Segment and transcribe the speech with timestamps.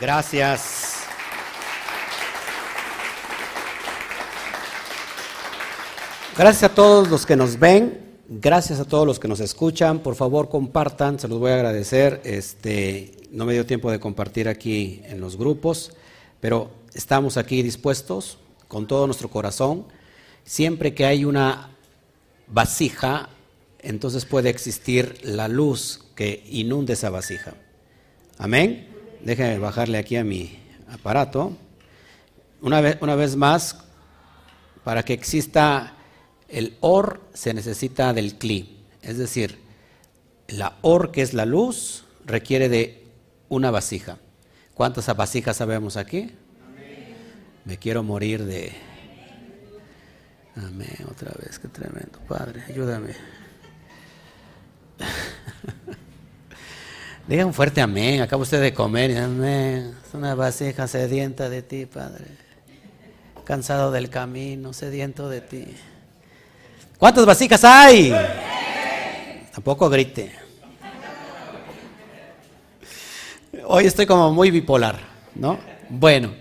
[0.00, 0.96] Gracias.
[6.38, 9.98] Gracias a todos los que nos ven, gracias a todos los que nos escuchan.
[9.98, 12.22] Por favor, compartan, se los voy a agradecer.
[12.24, 15.92] Este, no me dio tiempo de compartir aquí en los grupos,
[16.40, 18.38] pero estamos aquí dispuestos
[18.68, 19.84] con todo nuestro corazón.
[20.44, 21.76] Siempre que hay una
[22.46, 23.28] vasija,
[23.80, 27.52] entonces puede existir la luz que inunde esa vasija.
[28.38, 28.99] Amén.
[29.24, 30.58] Déjenme bajarle aquí a mi
[30.88, 31.56] aparato.
[32.62, 33.78] Una vez, una vez más,
[34.84, 35.94] para que exista
[36.48, 38.78] el or, se necesita del cli.
[39.02, 39.58] Es decir,
[40.48, 43.06] la or, que es la luz, requiere de
[43.48, 44.18] una vasija.
[44.74, 46.30] ¿Cuántas vasijas sabemos aquí?
[47.64, 48.72] Me quiero morir de...
[50.56, 52.18] Amén, otra vez, qué tremendo.
[52.26, 53.14] Padre, ayúdame.
[57.26, 58.20] Diga un fuerte amén.
[58.20, 59.16] Acaba usted de comer.
[59.16, 59.94] Amén.
[60.06, 62.24] Es una vasija sedienta de ti, Padre.
[63.44, 65.66] Cansado del camino, sediento de ti.
[66.98, 68.12] ¿Cuántas vasijas hay?
[69.52, 70.32] Tampoco grite.
[73.66, 74.98] Hoy estoy como muy bipolar,
[75.34, 75.58] ¿no?
[75.88, 76.32] Bueno,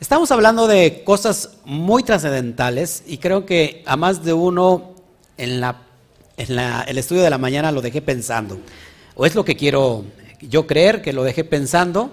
[0.00, 4.94] estamos hablando de cosas muy trascendentales y creo que a más de uno
[5.36, 5.82] en, la,
[6.36, 8.58] en el estudio de la mañana lo dejé pensando.
[9.18, 10.04] O es lo que quiero
[10.42, 12.10] yo creer que lo dejé pensando,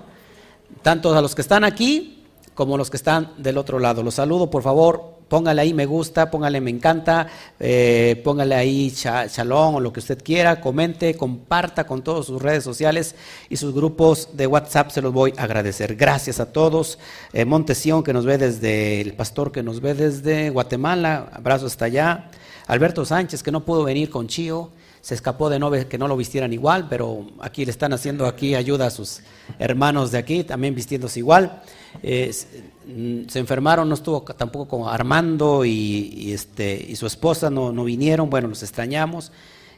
[0.81, 2.23] tanto a los que están aquí
[2.53, 4.03] como a los que están del otro lado.
[4.03, 7.27] Los saludo, por favor, póngale ahí me gusta, póngale me encanta,
[7.59, 12.63] eh, póngale ahí shalom o lo que usted quiera, comente, comparta con todas sus redes
[12.63, 13.15] sociales
[13.49, 15.97] y sus grupos de WhatsApp, se los voy a agradecer.
[15.97, 16.99] Gracias a todos.
[17.33, 21.83] Eh, Montesión, que nos ve desde, el pastor que nos ve desde Guatemala, abrazo hasta
[21.83, 22.29] allá.
[22.67, 24.69] Alberto Sánchez, que no pudo venir con Chío
[25.03, 28.55] se escapó de no que no lo vistieran igual, pero aquí le están haciendo aquí
[28.55, 29.19] ayuda a sus
[29.59, 31.61] hermanos de aquí, también vistiéndose igual.
[32.01, 32.33] Eh,
[32.87, 37.83] mm, se enfermaron, no estuvo tampoco con Armando y, este, y su esposa no, no,
[37.83, 39.33] vinieron, bueno, los extrañamos.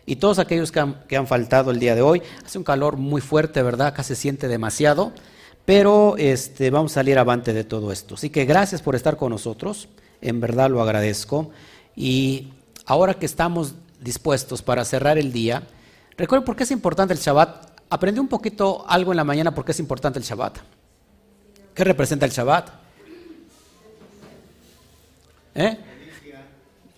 [0.06, 2.98] Y todos aquellos que han, que han, faltado el día de hoy, hace un calor
[2.98, 3.88] muy fuerte, ¿verdad?
[3.88, 5.12] Acá se siente demasiado,
[5.66, 8.14] pero este, vamos a salir avante de todo esto.
[8.14, 9.90] Así que gracias por estar con nosotros,
[10.22, 11.50] en verdad lo agradezco.
[11.96, 12.50] Y
[12.86, 13.74] ahora que estamos
[14.06, 15.64] dispuestos para cerrar el día.
[16.16, 17.82] Recuerden por qué es importante el Shabbat.
[17.90, 20.60] Aprendí un poquito algo en la mañana por qué es importante el Shabbat.
[21.74, 22.70] ¿Qué representa el Shabbat?
[25.56, 25.78] ¿Eh?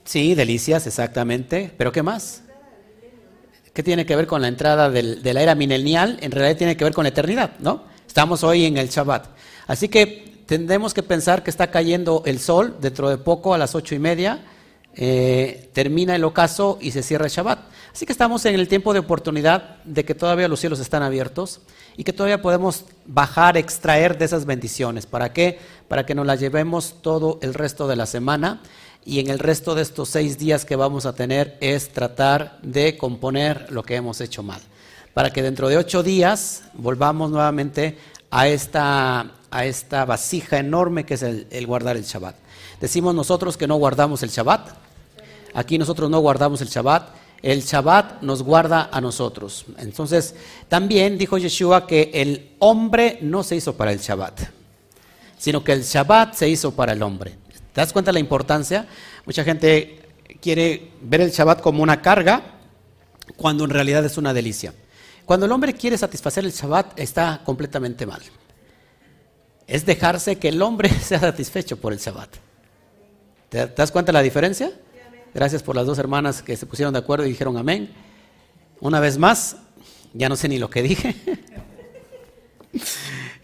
[0.03, 1.73] Sí, delicias, exactamente.
[1.78, 2.44] ¿Pero qué más?
[3.74, 6.18] ¿Qué tiene que ver con la entrada de la era milenial?
[6.22, 7.84] En realidad tiene que ver con la eternidad, ¿no?
[8.06, 9.28] Estamos hoy en el Shabbat.
[9.68, 13.75] Así que tendremos que pensar que está cayendo el sol dentro de poco a las
[13.75, 14.39] ocho y media
[15.00, 17.59] eh, termina el ocaso y se cierra el Shabbat.
[17.94, 21.62] Así que estamos en el tiempo de oportunidad de que todavía los cielos están abiertos
[21.96, 25.06] y que todavía podemos bajar, extraer de esas bendiciones.
[25.06, 25.59] ¿Para qué?
[25.88, 28.62] Para que nos las llevemos todo el resto de la semana
[29.06, 32.97] y en el resto de estos seis días que vamos a tener es tratar de
[32.97, 34.62] componer lo que hemos hecho mal.
[35.13, 37.97] Para que dentro de ocho días volvamos nuevamente
[38.31, 42.36] a esta, a esta vasija enorme que es el, el guardar el Shabbat.
[42.81, 44.87] Decimos nosotros que no guardamos el Shabbat,
[45.53, 47.09] Aquí nosotros no guardamos el Shabbat,
[47.41, 49.66] el Shabbat nos guarda a nosotros.
[49.78, 50.35] Entonces,
[50.68, 54.41] también dijo Yeshua que el hombre no se hizo para el Shabbat,
[55.38, 57.36] sino que el Shabbat se hizo para el hombre.
[57.74, 58.88] ¿Te das cuenta de la importancia?
[59.25, 60.00] Mucha gente
[60.41, 62.56] quiere ver el Shabbat como una carga,
[63.36, 64.74] cuando en realidad es una delicia.
[65.25, 68.22] Cuando el hombre quiere satisfacer el Shabbat, está completamente mal.
[69.68, 72.30] Es dejarse que el hombre sea satisfecho por el Shabbat.
[73.50, 74.72] ¿Te das cuenta de la diferencia?
[75.34, 77.90] Gracias por las dos hermanas que se pusieron de acuerdo y dijeron amén.
[78.80, 79.58] Una vez más,
[80.14, 81.16] ya no sé ni lo que dije.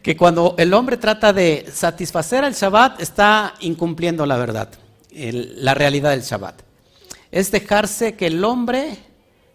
[0.02, 4.70] que cuando el hombre trata de satisfacer al Shabbat, está incumpliendo la verdad,
[5.12, 6.62] la realidad del Shabbat.
[7.32, 8.98] Es dejarse que el hombre,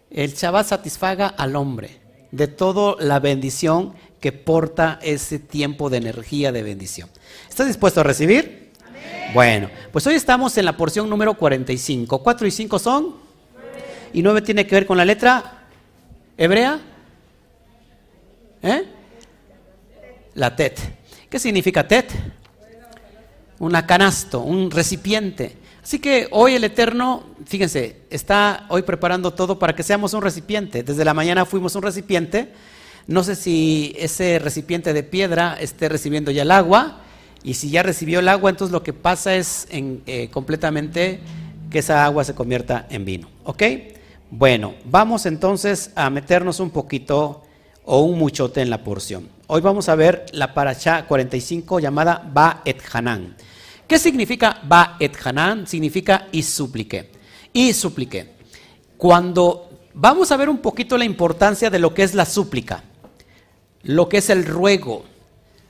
[0.09, 1.99] el Shabbat satisfaga al hombre
[2.31, 7.09] de toda la bendición que porta ese tiempo de energía de bendición.
[7.47, 8.68] ¿Estás dispuesto a recibir?
[9.33, 12.23] Bueno, pues hoy estamos en la porción número 45.
[12.23, 13.13] ¿Cuatro y cinco son?
[14.11, 15.67] ¿Y nueve tiene que ver con la letra
[16.35, 16.79] hebrea?
[18.63, 18.83] ¿Eh?
[20.33, 20.79] La tet.
[21.29, 22.11] ¿Qué significa tet?
[23.59, 25.57] Una canasto, un recipiente.
[25.83, 30.81] Así que hoy el Eterno, fíjense, está hoy preparando todo para que seamos un recipiente.
[30.81, 32.51] Desde la mañana fuimos un recipiente.
[33.05, 37.03] No sé si ese recipiente de piedra esté recibiendo ya el agua
[37.43, 41.19] y si ya recibió el agua, entonces lo que pasa es eh, completamente
[41.69, 43.29] que esa agua se convierta en vino.
[43.43, 43.63] ¿Ok?
[44.31, 47.43] Bueno, vamos entonces a meternos un poquito
[47.85, 49.29] o un muchote en la porción.
[49.47, 53.35] Hoy vamos a ver la paracha 45 llamada Ba et Hanan.
[53.87, 55.65] ¿Qué significa Ba et Hanan?
[55.65, 57.09] Significa y suplique.
[57.51, 58.33] Y suplique.
[58.97, 62.83] Cuando vamos a ver un poquito la importancia de lo que es la súplica,
[63.81, 65.05] lo que es el ruego,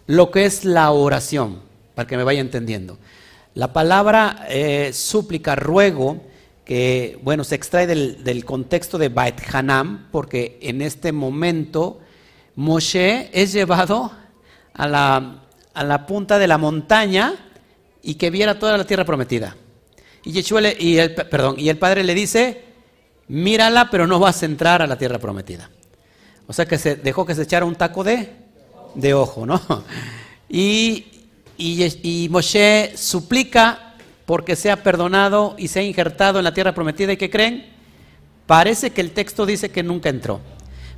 [0.09, 1.61] lo que es la oración,
[1.93, 2.97] para que me vaya entendiendo.
[3.53, 6.23] La palabra eh, súplica, ruego,
[6.65, 11.99] que bueno, se extrae del, contexto de Bait Hanam, porque en este momento
[12.55, 14.11] Moshe es llevado
[14.73, 15.43] a la,
[15.75, 17.35] a la punta de la montaña
[18.01, 19.55] y que viera toda la tierra prometida.
[20.23, 20.39] Y,
[20.79, 22.63] y, el, perdón, y el padre le dice,
[23.27, 25.69] mírala, pero no vas a entrar a la tierra prometida.
[26.47, 28.38] O sea que se dejó que se echara un taco de,
[28.95, 29.61] de ojo, ¿no?
[30.51, 31.05] Y,
[31.57, 33.93] y, y Moshe suplica
[34.25, 37.13] porque sea perdonado y sea injertado en la tierra prometida.
[37.13, 37.67] ¿Y qué creen?
[38.45, 40.41] Parece que el texto dice que nunca entró.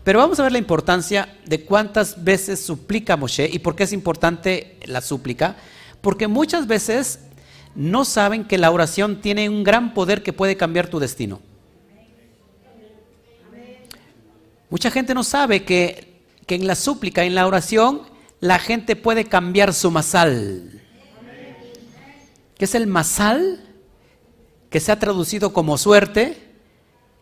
[0.03, 3.93] Pero vamos a ver la importancia de cuántas veces suplica Moshe y por qué es
[3.93, 5.55] importante la súplica.
[6.01, 7.19] Porque muchas veces
[7.75, 11.39] no saben que la oración tiene un gran poder que puede cambiar tu destino.
[14.69, 16.10] Mucha gente no sabe que,
[16.51, 18.01] que en la súplica, en la oración,
[18.41, 20.81] la gente puede cambiar su masal.
[22.57, 23.63] ¿Qué es el masal?
[24.69, 26.51] Que se ha traducido como suerte,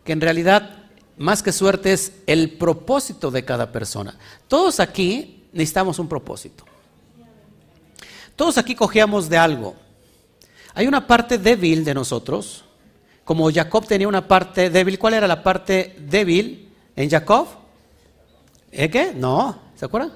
[0.02, 0.82] que en realidad
[1.16, 4.18] más que suerte es el propósito de cada persona.
[4.48, 6.64] Todos aquí necesitamos un propósito.
[8.34, 9.76] Todos aquí cogíamos de algo.
[10.74, 12.64] Hay una parte débil de nosotros,
[13.22, 14.98] como Jacob tenía una parte débil.
[14.98, 17.59] ¿Cuál era la parte débil en Jacob?
[18.72, 19.12] ¿Eh qué?
[19.14, 20.12] No, ¿se acuerdan?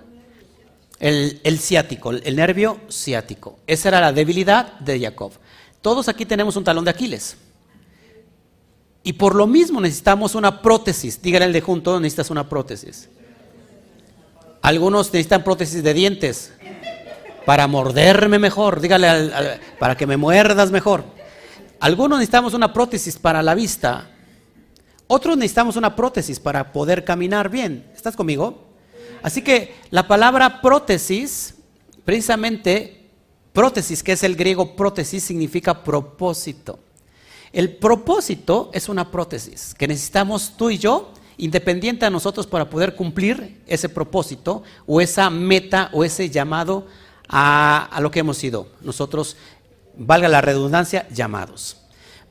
[1.00, 3.58] El, ciático, el nervio ciático.
[3.66, 5.32] Esa era la debilidad de Jacob.
[5.82, 7.36] Todos aquí tenemos un talón de Aquiles.
[9.02, 11.20] Y por lo mismo necesitamos una prótesis.
[11.20, 13.10] Dígale el de junto, necesitas una prótesis.
[14.62, 16.54] Algunos necesitan prótesis de dientes
[17.44, 18.80] para morderme mejor.
[18.80, 21.04] Dígale para que me muerdas mejor.
[21.80, 24.08] Algunos necesitamos una prótesis para la vista.
[25.06, 27.90] Otros necesitamos una prótesis para poder caminar bien.
[27.94, 28.64] ¿Estás conmigo?
[29.22, 31.54] Así que la palabra prótesis,
[32.04, 33.10] precisamente,
[33.52, 36.78] prótesis, que es el griego prótesis, significa propósito.
[37.52, 42.96] El propósito es una prótesis que necesitamos tú y yo, independiente a nosotros, para poder
[42.96, 46.86] cumplir ese propósito o esa meta o ese llamado
[47.28, 48.68] a, lo que hemos sido.
[48.80, 49.36] Nosotros,
[49.96, 51.76] valga la redundancia, llamados.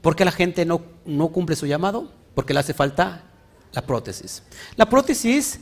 [0.02, 2.12] ¿Por qué la gente no, no cumple su llamado?
[2.36, 3.24] Porque le hace falta
[3.72, 4.44] la prótesis.
[4.76, 5.60] La prótesis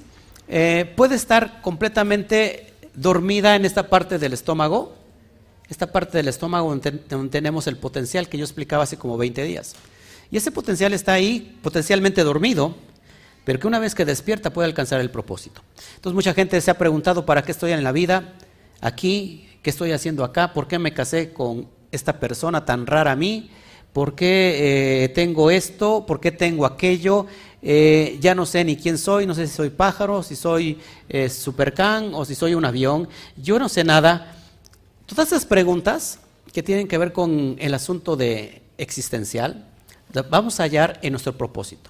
[0.47, 5.01] eh, puede estar completamente dormida en esta parte del estómago
[5.71, 6.91] esta parte del estómago donde
[7.29, 9.73] tenemos el potencial que yo explicaba hace como 20 días.
[10.29, 12.75] Y ese potencial está ahí, potencialmente dormido,
[13.45, 15.61] pero que una vez que despierta puede alcanzar el propósito.
[15.95, 18.33] Entonces mucha gente se ha preguntado, ¿para qué estoy en la vida?
[18.81, 20.51] Aquí, ¿qué estoy haciendo acá?
[20.51, 23.49] ¿Por qué me casé con esta persona tan rara a mí?
[23.93, 26.05] ¿Por qué eh, tengo esto?
[26.05, 27.25] ¿Por qué tengo aquello?
[27.61, 30.79] Eh, ya no sé ni quién soy, no sé si soy pájaro, si soy
[31.09, 33.07] eh, supercan o si soy un avión.
[33.37, 34.37] Yo no sé nada
[35.11, 36.19] Todas esas preguntas
[36.53, 39.67] que tienen que ver con el asunto de existencial,
[40.29, 41.89] vamos a hallar en nuestro propósito.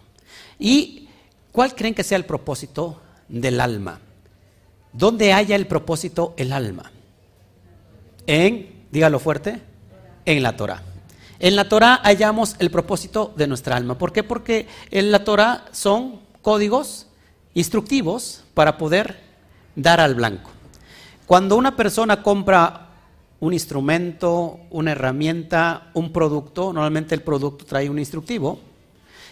[0.57, 1.07] ¿Y
[1.51, 2.99] cuál creen que sea el propósito
[3.29, 3.99] del alma?
[4.91, 6.91] ¿Dónde haya el propósito el alma?
[8.25, 9.61] En, dígalo fuerte,
[10.25, 10.81] en la Torah.
[11.43, 13.97] En la Torah hallamos el propósito de nuestra alma.
[13.97, 14.21] ¿Por qué?
[14.21, 17.07] Porque en la Torah son códigos
[17.55, 19.19] instructivos para poder
[19.75, 20.51] dar al blanco.
[21.25, 22.89] Cuando una persona compra
[23.39, 28.59] un instrumento, una herramienta, un producto, normalmente el producto trae un instructivo,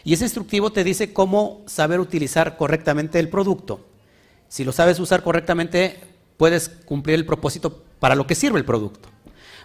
[0.03, 3.81] y ese instructivo te dice cómo saber utilizar correctamente el producto.
[4.47, 5.99] Si lo sabes usar correctamente,
[6.37, 9.09] puedes cumplir el propósito para lo que sirve el producto.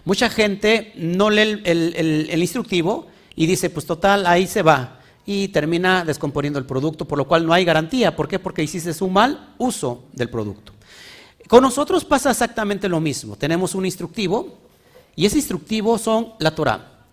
[0.05, 4.99] Mucha gente no lee el, instructivo y dice, pues total, ahí se va.
[5.25, 8.15] Y termina descomponiendo el producto, por lo cual no hay garantía.
[8.15, 8.37] ¿Por qué?
[8.37, 10.73] Porque hiciste un mal uso del producto.
[11.47, 13.35] Con nosotros pasa exactamente lo mismo.
[13.35, 14.59] Tenemos un instructivo
[15.15, 17.07] y ese instructivo son la Torah.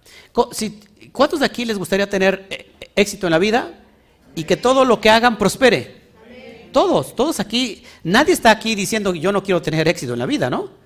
[1.13, 3.85] ¿Cuántos de aquí les gustaría tener eh, éxito en la vida
[4.35, 6.03] y que todo lo que hagan prospere?
[6.73, 10.49] Todos, todos aquí, nadie está aquí diciendo yo no quiero tener éxito en la vida,
[10.49, 10.82] ¿no?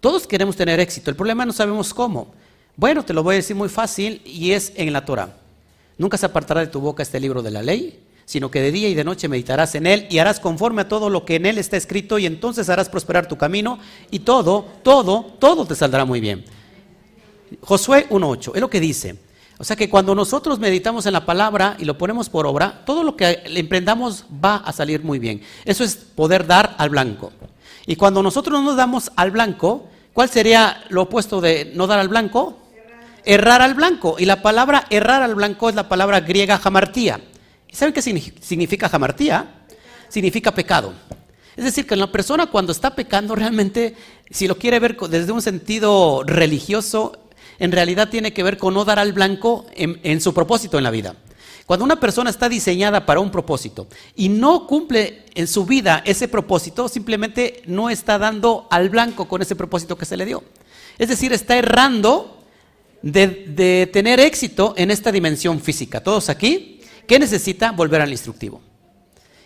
[0.00, 1.10] Todos queremos tener éxito.
[1.10, 2.34] El problema no sabemos cómo.
[2.76, 5.36] Bueno, te lo voy a decir muy fácil y es en la Torah.
[5.98, 8.88] Nunca se apartará de tu boca este libro de la ley, sino que de día
[8.88, 11.58] y de noche meditarás en él y harás conforme a todo lo que en él
[11.58, 13.78] está escrito y entonces harás prosperar tu camino
[14.10, 16.44] y todo, todo, todo te saldrá muy bien.
[17.62, 19.16] Josué 1.8, es lo que dice.
[19.58, 23.02] O sea que cuando nosotros meditamos en la palabra y lo ponemos por obra, todo
[23.02, 25.40] lo que emprendamos va a salir muy bien.
[25.64, 27.32] Eso es poder dar al blanco.
[27.86, 32.00] Y cuando nosotros no nos damos al blanco, ¿cuál sería lo opuesto de no dar
[32.00, 32.58] al blanco?
[33.24, 34.16] Errar, al blanco.
[34.18, 37.20] Y la palabra errar al blanco es la palabra griega jamartía.
[37.68, 39.64] ¿Y saben qué significa jamartía?
[40.08, 40.92] Significa pecado.
[41.56, 43.96] Es decir, que la persona cuando está pecando realmente,
[44.30, 47.18] si lo quiere ver desde un sentido religioso,
[47.58, 50.90] en realidad tiene que ver con no dar al blanco en, su propósito en la
[50.90, 51.14] vida.
[51.66, 56.28] Cuando una persona está diseñada para un propósito y no cumple en su vida ese
[56.28, 60.44] propósito, simplemente no está dando al blanco con ese propósito que se le dio.
[60.96, 62.44] Es decir, está errando
[63.02, 66.00] de, tener éxito en esta dimensión física.
[66.02, 66.80] ¿Todos aquí?
[67.08, 67.72] ¿Qué necesita?
[67.72, 68.60] Volver al instructivo.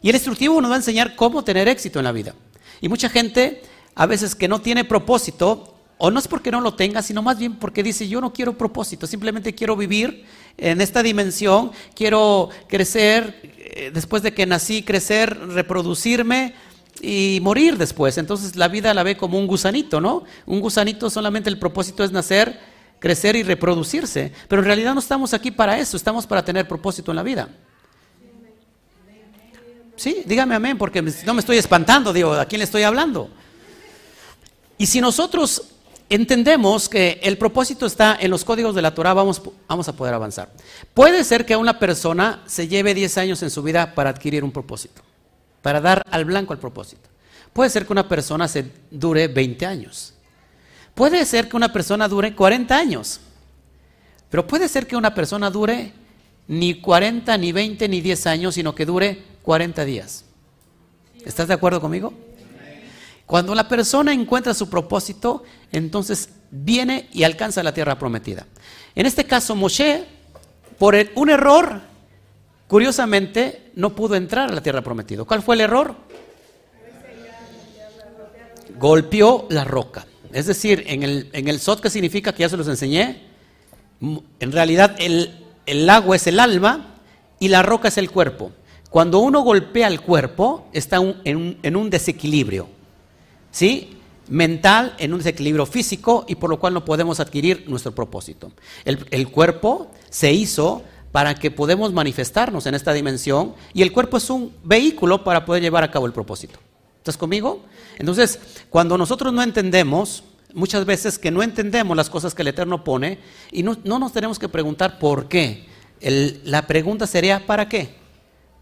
[0.02, 2.34] Y el instructivo nos va a enseñar cómo tener éxito en la vida.
[2.82, 3.62] Y mucha gente,
[3.94, 7.38] a veces que no tiene propósito, o no es porque no lo tenga, sino más
[7.38, 10.24] bien porque dice, yo no quiero propósito, simplemente quiero vivir
[10.56, 16.54] en esta dimensión, quiero crecer, eh, después de que nací, crecer, reproducirme
[17.00, 18.18] y morir después.
[18.18, 20.24] Entonces la vida la ve como un gusanito, ¿no?
[20.46, 22.58] Un gusanito solamente el propósito es nacer,
[22.98, 24.32] crecer y reproducirse.
[24.48, 27.48] Pero en realidad no estamos aquí para eso, estamos para tener propósito en la vida.
[29.96, 33.30] Sí, dígame amén, porque no me estoy espantando, digo, ¿a quién le estoy hablando?
[34.78, 35.62] Y si nosotros
[36.10, 39.40] entendemos que el propósito está en los códigos de la Torah, vamos,
[39.88, 40.52] a poder avanzar.
[40.92, 44.50] Puede ser que una persona se lleve 10 años en su vida para adquirir un
[44.50, 45.00] propósito,
[45.62, 47.08] para dar al blanco el propósito.
[47.52, 50.14] Puede ser que una persona se dure 20 años.
[50.94, 53.20] Puede ser que una persona dure 40 años.
[54.28, 55.92] Pero puede ser que una persona dure
[56.48, 60.24] ni 40, ni 20, ni 10 años, sino que dure 40 días.
[61.24, 62.12] ¿Estás de acuerdo conmigo?
[63.30, 68.44] Cuando la persona encuentra su propósito, entonces viene y alcanza la tierra prometida.
[68.96, 70.04] En este caso, Moshe,
[70.80, 71.80] por un error,
[72.66, 75.22] curiosamente, no pudo entrar a la tierra prometida.
[75.22, 75.94] ¿Cuál fue el error?
[78.80, 80.04] Golpeó la roca.
[80.32, 83.28] Es decir, en el, en el Sot, que significa que ya se los enseñé,
[84.00, 86.96] en realidad el, agua es el alma
[87.38, 88.50] y la roca es el cuerpo.
[88.90, 92.79] Cuando uno golpea el cuerpo, está en un desequilibrio.
[93.50, 94.00] ¿Sí?
[94.30, 98.52] mental, en un desequilibrio físico y por lo cual no podemos adquirir nuestro propósito.
[98.84, 104.30] El, cuerpo se hizo para que podamos manifestarnos en esta dimensión y el cuerpo es
[104.30, 106.60] un vehículo para poder llevar a cabo el propósito.
[106.98, 107.64] ¿Estás conmigo?
[107.98, 108.38] Entonces,
[108.70, 110.22] cuando nosotros no entendemos,
[110.54, 113.18] muchas veces que no entendemos las cosas que el Eterno pone
[113.50, 115.66] y no, nos tenemos que preguntar por qué.
[116.00, 117.96] la pregunta sería, ¿para qué?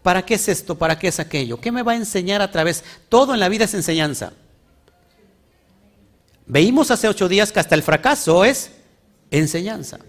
[0.01, 0.79] ¿Para qué es esto?
[0.79, 1.59] ¿Para qué es aquello?
[1.59, 2.83] ¿Qué me va a enseñar a través?
[3.07, 4.33] Todo en la vida es enseñanza.
[6.49, 8.71] Veímos hace ocho días que hasta el fracaso es
[9.29, 9.99] enseñanza.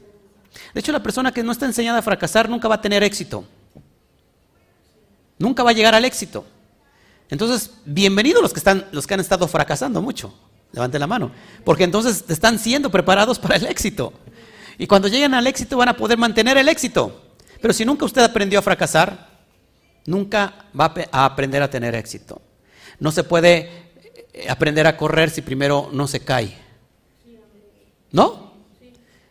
[0.72, 3.44] De hecho, la persona que no está enseñada a fracasar nunca va a tener éxito.
[5.38, 6.46] Nunca va a llegar al éxito.
[7.28, 10.34] Entonces, bienvenidos los que, están, los que han estado fracasando mucho.
[10.72, 11.30] Levante la mano.
[11.62, 14.14] Porque entonces están siendo preparados para el éxito.
[14.78, 17.20] Y cuando lleguen al éxito van a poder mantener el éxito.
[17.60, 19.28] Pero si nunca usted aprendió a fracasar,
[20.06, 22.40] nunca va a aprender a tener éxito.
[22.98, 23.89] No se puede
[24.48, 26.56] aprender a correr si primero no se cae?
[28.12, 28.50] ¿No?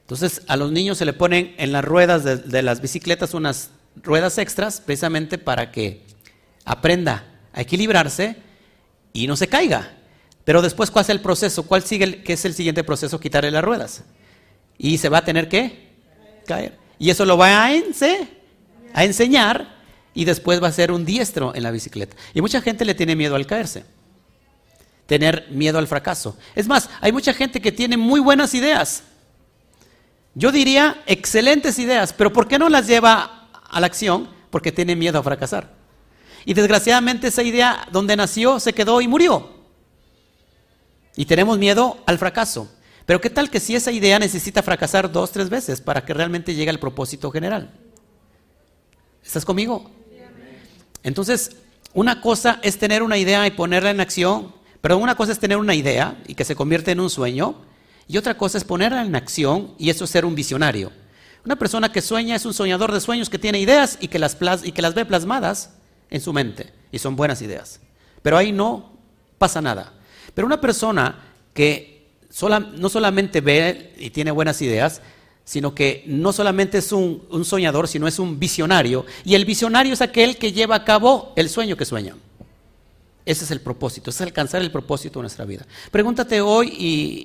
[0.01, 3.70] Entonces a los niños se le ponen en las ruedas de, las bicicletas unas
[4.01, 6.01] ruedas extras precisamente para que
[6.65, 8.38] aprenda a equilibrarse
[9.13, 9.96] y no se caiga.
[10.46, 11.63] Pero después, ¿cuál es el proceso?
[11.63, 12.24] ¿Cuál sigue?
[12.24, 13.20] ¿Qué es el siguiente proceso?
[13.20, 14.03] Quitarle las ruedas.
[14.79, 15.89] Y se va a tener que
[16.48, 16.77] caer.
[16.98, 17.72] Y eso lo va a,
[18.94, 19.75] a enseñar
[20.15, 22.15] y después va a ser un diestro en la bicicleta.
[22.34, 23.84] Y mucha gente le tiene miedo al caerse
[25.10, 26.38] tener miedo al fracaso.
[26.54, 29.01] Es más, hay mucha gente que tiene muy buenas ideas.
[30.36, 34.30] Yo diría excelentes ideas, pero ¿por qué no las lleva a la acción?
[34.51, 35.74] Porque tiene miedo a fracasar.
[36.46, 39.50] Y desgraciadamente esa idea donde nació se quedó y murió.
[41.16, 42.72] Y tenemos miedo al fracaso.
[43.08, 46.54] Pero ¿qué tal que si esa idea necesita fracasar dos, tres veces para que realmente
[46.54, 47.74] llegue al propósito general?
[49.25, 49.89] ¿Estás conmigo?
[51.01, 51.56] Entonces,
[51.96, 55.57] una cosa es tener una idea y ponerla en acción pero una cosa es tener
[55.57, 57.55] una idea y que se convierte en un sueño,
[58.07, 60.91] y otra cosa es ponerla en acción y eso es ser un visionario.
[61.45, 64.38] Una persona que sueña es un soñador de sueños que tiene ideas y que las,
[64.63, 65.75] y que las ve plasmadas
[66.09, 67.79] en su mente, y son buenas ideas.
[68.21, 68.93] Pero ahí no
[69.38, 69.93] pasa nada.
[70.33, 71.19] Pero una persona
[71.53, 72.07] que
[72.77, 75.01] no solamente ve y tiene buenas ideas,
[75.43, 79.93] sino que no solamente es un, un soñador, sino es un visionario, y el visionario
[79.93, 82.15] es aquel que lleva a cabo el sueño que sueña.
[83.29, 85.63] Ese es el propósito, es alcanzar el propósito de nuestra vida.
[85.91, 86.74] Pregúntate hoy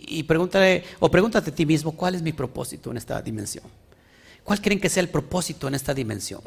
[0.07, 3.65] y, pregúntale, o pregúntate a ti mismo, ¿cuál es mi propósito en esta dimensión?
[4.43, 6.43] ¿Cuál creen que sea el propósito en esta dimensión?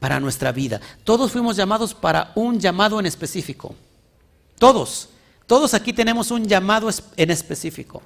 [0.00, 0.80] Para nuestra vida.
[1.04, 3.76] Todos fuimos llamados para un llamado en específico.
[4.58, 5.10] Todos.
[5.46, 8.02] Todos aquí tenemos un llamado en específico.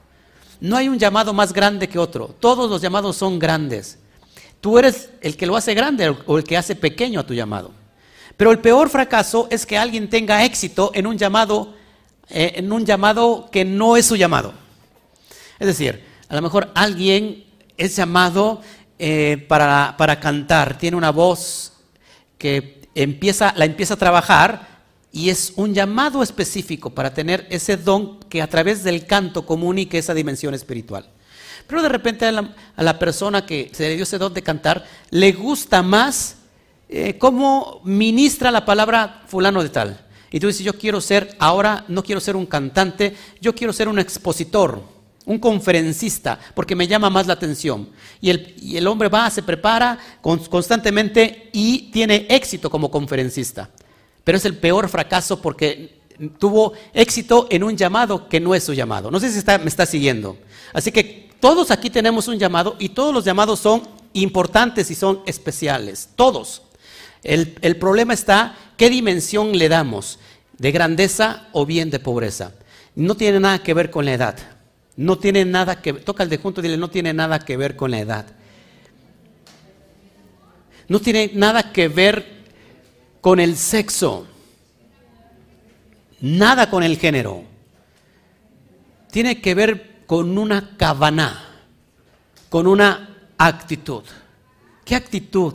[0.60, 2.28] No hay un llamado más grande que otro.
[2.28, 3.96] Todos los llamados son grandes.
[4.60, 7.81] Tú eres el que lo hace grande o el que hace pequeño a tu llamado.
[8.36, 11.74] Pero el peor fracaso es que alguien tenga éxito en un llamado,
[12.28, 14.54] eh, en un llamado que no es su llamado.
[15.58, 17.44] Es decir, a lo mejor alguien
[17.76, 18.60] es llamado
[18.98, 21.72] eh, para, para, cantar, tiene una voz
[22.38, 24.72] que empieza, la empieza a trabajar
[25.12, 29.98] y es un llamado específico para tener ese don que a través del canto comunique
[29.98, 31.08] esa dimensión espiritual.
[31.66, 35.32] Pero de repente a la, persona que se le dio ese don de cantar le
[35.32, 36.36] gusta más
[36.92, 40.06] eh, cómo ministra la palabra fulano de tal.
[40.30, 43.88] Y tú dices, yo quiero ser, ahora no quiero ser un cantante, yo quiero ser
[43.88, 44.82] un expositor,
[45.26, 47.90] un conferencista, porque me llama más la atención.
[48.20, 53.70] Y el, y el hombre va, se prepara constantemente y tiene éxito como conferencista
[54.24, 56.00] pero es el peor fracaso porque
[56.38, 59.10] tuvo éxito en un llamado que no es su llamado.
[59.10, 60.36] No sé si me está siguiendo.
[60.72, 63.82] Así que todos aquí tenemos un llamado y todos los llamados son
[64.12, 66.10] importantes y son especiales.
[66.14, 66.62] Todos.
[67.22, 70.18] El, problema está qué dimensión le damos,
[70.58, 72.52] de grandeza o bien de pobreza.
[72.94, 74.36] No tiene nada que ver con la edad.
[74.96, 77.76] No tiene nada que toca el de junto y dile, no tiene nada que ver
[77.76, 78.26] con la edad.
[80.88, 82.42] No tiene nada que ver
[83.20, 84.26] con el sexo,
[86.20, 87.44] nada con el género.
[89.10, 91.42] Tiene que ver con una cabana,
[92.50, 94.02] con una actitud.
[94.84, 95.54] ¿Qué actitud?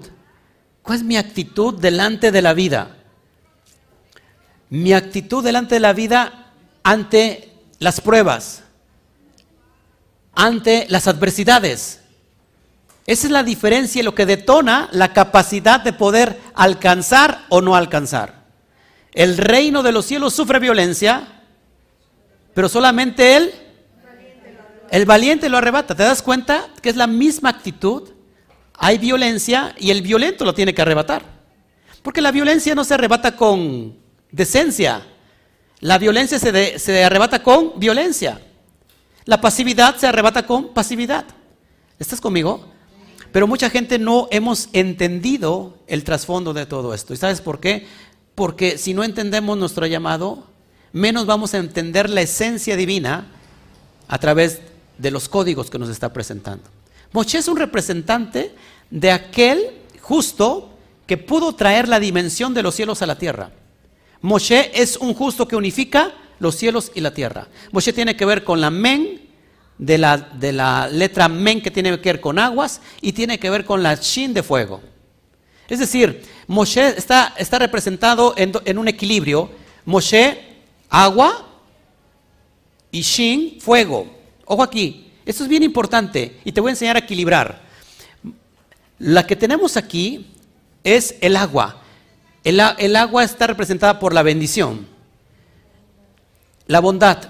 [0.88, 2.96] ¿Cuál es mi actitud delante de la vida?
[4.70, 8.63] Mi actitud delante de la vida ante las pruebas,
[10.34, 12.00] ante las adversidades.
[13.06, 17.75] Esa es la diferencia y lo que detona la capacidad de poder alcanzar o no
[17.75, 18.46] alcanzar.
[19.12, 21.44] El reino de los cielos sufre violencia,
[22.53, 23.53] pero solamente él,
[24.89, 25.96] el valiente lo arrebata.
[25.96, 28.12] ¿Te das cuenta que es la misma actitud?
[28.77, 31.23] Hay violencia y el violento lo tiene que arrebatar.
[32.03, 33.97] Porque la violencia no se arrebata con
[34.31, 35.01] decencia.
[35.79, 38.39] La violencia se, se arrebata con violencia.
[39.25, 41.25] La pasividad se arrebata con pasividad.
[41.99, 42.65] ¿Estás conmigo?
[43.31, 47.13] Pero mucha gente no hemos entendido el trasfondo de todo esto.
[47.13, 47.87] ¿Y sabes por qué?
[48.35, 50.45] Porque si no entendemos nuestro llamado,
[50.93, 53.27] menos vamos a entender la esencia divina
[54.07, 54.61] a través
[54.97, 56.63] de los códigos que nos está presentando.
[57.12, 58.54] Moshe es un representante
[58.89, 60.70] de aquel justo
[61.06, 63.52] que pudo traer la dimensión de los cielos a la tierra.
[64.22, 67.48] Moshe es un justo que unifica los cielos y la tierra.
[67.72, 69.22] Moshe tiene que ver con la men,
[69.78, 73.50] de la, de la letra men que tiene que ver con aguas y tiene que
[73.50, 74.82] ver con la shin de fuego.
[75.67, 79.52] Es decir, Moshe está, está representado en, en, un equilibrio.
[79.86, 80.38] Moshe,
[80.89, 81.46] agua
[82.91, 84.08] y Shin, fuego.
[84.46, 87.61] Ojo aquí, esto es bien importante y te voy a enseñar a equilibrar.
[88.97, 90.33] La que tenemos aquí
[90.83, 91.81] es el agua.
[92.45, 94.87] El, el agua está representada por la bendición,
[96.65, 97.29] la bondad,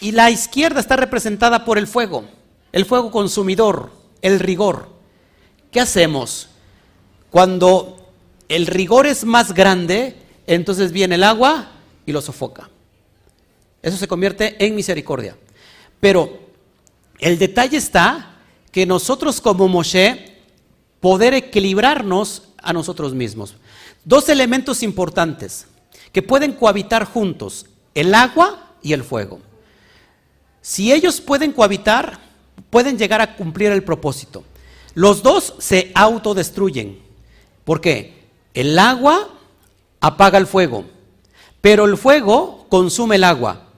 [0.00, 2.24] y la izquierda está representada por el fuego,
[2.72, 4.88] el fuego consumidor, el rigor.
[5.70, 6.48] ¿Qué hacemos?
[7.30, 8.10] Cuando
[8.48, 11.72] el rigor es más grande, entonces viene el agua
[12.06, 12.70] y lo sofoca.
[13.82, 15.36] Eso se convierte en misericordia.
[16.00, 16.45] Pero
[17.18, 18.36] el detalle está
[18.72, 20.36] que nosotros como Moshe
[21.00, 23.54] poder equilibrarnos a nosotros mismos.
[24.04, 25.66] Dos elementos importantes
[26.12, 29.40] que pueden cohabitar juntos, el agua y el fuego.
[30.60, 32.18] Si ellos pueden cohabitar,
[32.70, 34.44] pueden llegar a cumplir el propósito.
[34.94, 36.98] Los dos se autodestruyen.
[37.64, 38.26] ¿Por qué?
[38.54, 39.28] El agua
[40.00, 40.84] apaga el fuego,
[41.60, 43.68] pero el fuego consume el agua.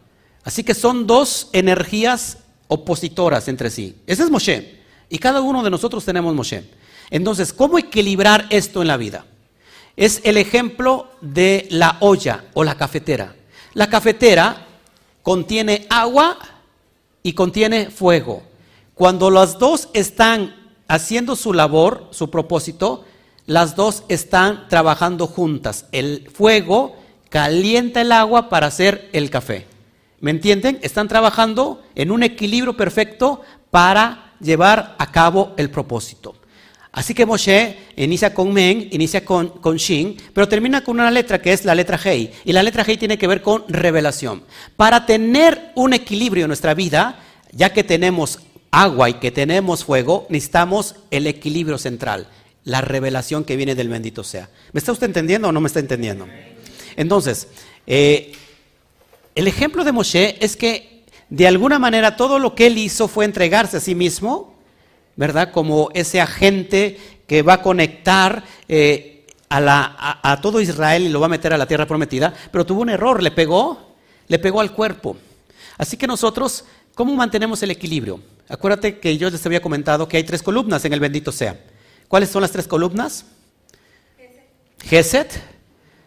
[0.44, 3.96] Así que son dos energías opositoras entre sí.
[4.06, 4.78] Ese es Moshe.
[5.08, 6.64] Y cada uno de nosotros tenemos Moshe.
[7.10, 9.24] Entonces, ¿cómo equilibrar esto en la vida?
[9.96, 13.34] Es el ejemplo de la olla o la cafetera.
[13.74, 14.66] La cafetera
[15.22, 16.38] contiene agua
[17.22, 18.42] y contiene fuego.
[18.94, 20.54] Cuando las dos están
[20.88, 23.04] haciendo su labor, su propósito,
[23.46, 25.86] las dos están trabajando juntas.
[25.92, 26.96] El fuego
[27.28, 29.66] calienta el agua para hacer el café.
[30.20, 30.78] ¿Me entienden?
[30.82, 36.34] Están trabajando en un equilibrio perfecto para llevar a cabo el propósito.
[36.90, 41.40] Así que Moshe inicia con Men, inicia con, con Shin, pero termina con una letra
[41.40, 42.32] que es la letra Hei.
[42.44, 44.42] Y la letra Hei tiene que ver con revelación.
[44.76, 47.20] Para tener un equilibrio en nuestra vida,
[47.52, 52.26] ya que tenemos agua y que tenemos fuego, necesitamos el equilibrio central,
[52.64, 54.48] la revelación que viene del bendito sea.
[54.72, 56.26] ¿Me está usted entendiendo o no me está entendiendo?
[56.96, 57.48] Entonces,
[57.86, 58.32] eh,
[59.38, 63.24] el ejemplo de Moshe es que de alguna manera todo lo que él hizo fue
[63.24, 64.58] entregarse a sí mismo,
[65.14, 65.52] ¿verdad?
[65.52, 66.98] Como ese agente
[67.28, 71.56] que va a conectar eh, a, a todo Israel y lo va a meter a
[71.56, 73.94] la tierra prometida, pero tuvo un error, le pegó,
[74.26, 75.16] le pegó al cuerpo.
[75.76, 76.64] Así que nosotros,
[76.96, 78.20] ¿cómo mantenemos el equilibrio?
[78.48, 81.60] Acuérdate que yo les había comentado que hay tres columnas en el bendito sea.
[82.08, 83.24] ¿Cuáles son las tres columnas?
[84.82, 85.40] Geset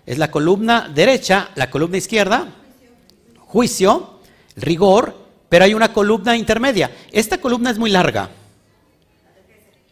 [0.06, 2.56] es la columna derecha, la columna izquierda,
[3.52, 4.20] juicio,
[4.56, 5.14] rigor,
[5.50, 6.90] pero hay una columna intermedia.
[7.12, 8.30] Esta columna es muy larga,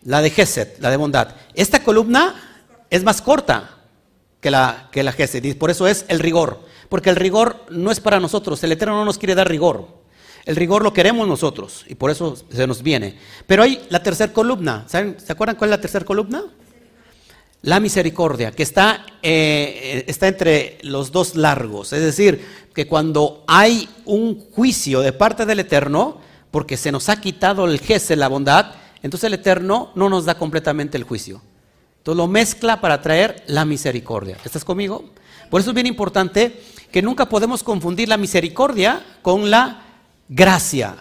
[0.03, 1.35] la de Geset, la de bondad.
[1.53, 2.35] Esta columna
[2.89, 3.77] es más corta
[4.39, 7.91] que la, que la Geset, y por eso es el rigor, porque el rigor no
[7.91, 9.99] es para nosotros, el Eterno no nos quiere dar rigor.
[10.45, 13.19] El rigor lo queremos nosotros y por eso se nos viene.
[13.45, 14.85] Pero hay la tercera columna.
[14.87, 14.97] ¿Se
[15.31, 16.43] acuerdan cuál es la tercera columna?
[17.61, 21.91] La misericordia, que está, eh, está entre los dos largos.
[21.91, 27.19] Es decir, que cuando hay un juicio de parte del Eterno, porque se nos ha
[27.19, 31.41] quitado el jefe, la bondad, entonces el Eterno no nos da completamente el juicio.
[31.97, 34.37] Entonces lo mezcla para traer la misericordia.
[34.45, 35.09] ¿Estás conmigo?
[35.49, 39.83] Por eso es bien importante que nunca podemos confundir la misericordia con la
[40.29, 40.95] gracia.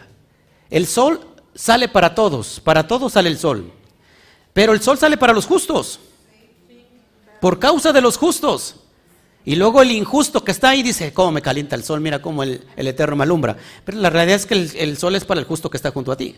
[0.70, 1.20] El sol
[1.54, 3.72] sale para todos, para todos sale el sol.
[4.52, 6.00] Pero el sol sale para los justos.
[7.40, 8.76] Por causa de los justos.
[9.44, 12.00] Y luego el injusto que está ahí dice, ¿cómo me calienta el sol?
[12.00, 13.56] Mira cómo el, eterno me alumbra.
[13.84, 16.12] Pero la realidad es que el, el, sol es para el justo que está junto
[16.12, 16.36] a ti.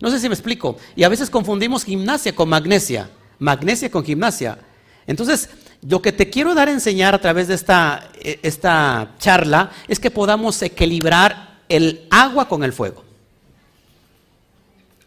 [0.00, 0.76] No sé si me explico.
[0.94, 3.10] Y a veces confundimos gimnasia con magnesia.
[3.38, 4.58] Magnesia con gimnasia.
[5.06, 5.48] Entonces,
[5.82, 9.98] lo que te quiero dar a enseñar a través de esta, e, esta charla es
[9.98, 13.04] que podamos equilibrar el agua con el fuego.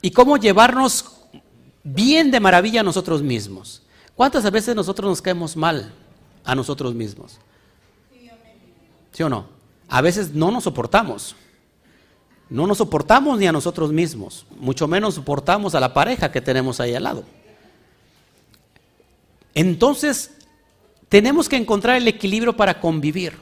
[0.02, 1.06] Y cómo llevarnos
[1.84, 3.84] bien de maravilla a nosotros mismos.
[4.16, 5.92] ¿Cuántas veces nosotros nos caemos mal
[6.44, 7.40] a nosotros mismos?
[9.12, 9.48] ¿Sí o no?
[9.88, 11.36] A veces no nos soportamos.
[12.50, 16.80] No nos soportamos ni a nosotros mismos, mucho menos soportamos a la pareja que tenemos
[16.80, 17.24] ahí al lado.
[19.56, 20.32] Entonces,
[21.10, 23.34] tenemos que encontrar el equilibrio para convivir.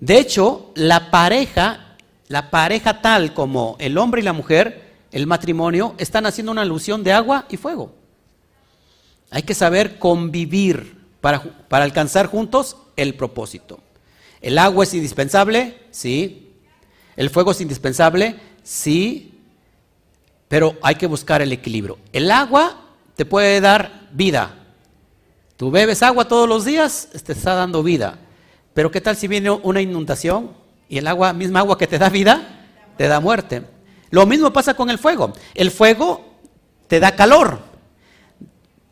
[0.00, 1.90] De hecho, la pareja
[2.30, 7.02] la pareja tal como el hombre y la mujer, el matrimonio, están haciendo una alusión
[7.02, 7.92] de agua y fuego.
[9.30, 13.80] Hay que saber convivir para, para alcanzar juntos el propósito.
[14.40, 15.78] ¿El agua es indispensable?
[15.90, 16.52] Sí.
[17.16, 18.36] ¿El fuego es indispensable?
[18.62, 19.38] Sí.
[20.48, 21.98] Pero hay que buscar el equilibrio.
[22.12, 24.56] El agua te puede dar vida.
[25.56, 28.18] Tú bebes agua todos los días, te está dando vida.
[28.72, 30.52] Pero ¿qué tal si viene una inundación?
[30.88, 32.66] Y el agua, misma agua que te da vida,
[32.96, 33.62] te da muerte.
[34.10, 35.32] Lo mismo pasa con el fuego.
[35.54, 36.38] El fuego
[36.88, 37.60] te da calor.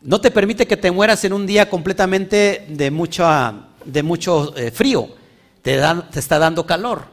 [0.00, 3.26] No te permite que te mueras en un día completamente de mucho,
[3.84, 5.08] de mucho eh, frío.
[5.62, 5.80] Te,
[6.10, 7.04] te está dando calor.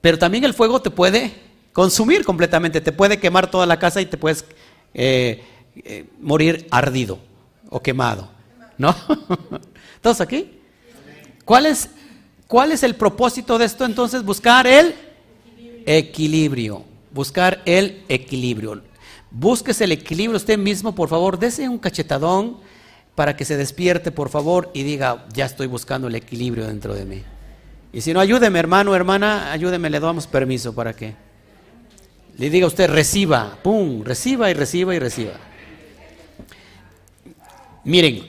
[0.00, 1.32] Pero también el fuego te puede
[1.72, 2.80] consumir completamente.
[2.80, 4.44] Te puede quemar toda la casa y te puedes
[4.92, 5.44] eh,
[5.76, 7.18] eh, morir ardido
[7.68, 8.28] o quemado.
[8.76, 8.94] ¿No?
[10.00, 10.58] ¿Todos aquí?
[11.44, 11.90] ¿Cuál es
[12.50, 14.24] ¿Cuál es el propósito de esto entonces?
[14.24, 14.92] Buscar el
[15.86, 16.84] equilibrio.
[17.12, 18.82] Buscar el equilibrio.
[19.30, 22.58] Búsquese el equilibrio usted mismo, por favor, dese un cachetadón
[23.14, 27.04] para que se despierte, por favor, y diga, ya estoy buscando el equilibrio dentro de
[27.04, 27.22] mí.
[27.92, 31.14] Y si no, ayúdeme, hermano, hermana, ayúdeme, le damos permiso para que
[32.38, 35.32] le diga usted, reciba, pum, reciba y reciba y reciba.
[37.84, 38.26] Miren,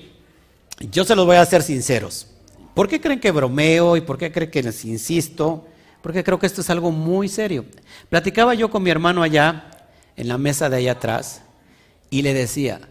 [0.92, 2.28] yo se los voy a hacer sinceros.
[2.74, 5.68] ¿Por qué creen que bromeo y por qué creen que les insisto?
[6.02, 7.66] Porque creo que esto es algo muy serio.
[8.10, 9.71] Platicaba yo con mi hermano allá,
[10.16, 11.42] en la mesa de allá atrás,
[12.10, 12.82] y le decía,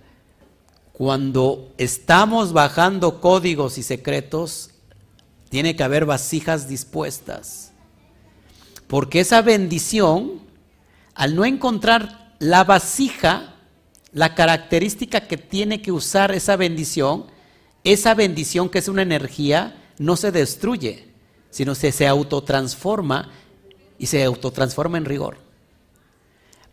[0.93, 4.71] cuando estamos bajando códigos y secretos,
[5.49, 7.73] tiene que haber vasijas dispuestas.
[8.87, 10.41] Porque esa bendición,
[11.15, 13.55] al no encontrar la vasija,
[14.13, 17.27] la característica que tiene que usar esa bendición,
[17.85, 21.09] esa bendición que es una energía no se destruye,
[21.51, 23.31] sino se, se autotransforma
[23.99, 25.39] y se autotransforma en rigor.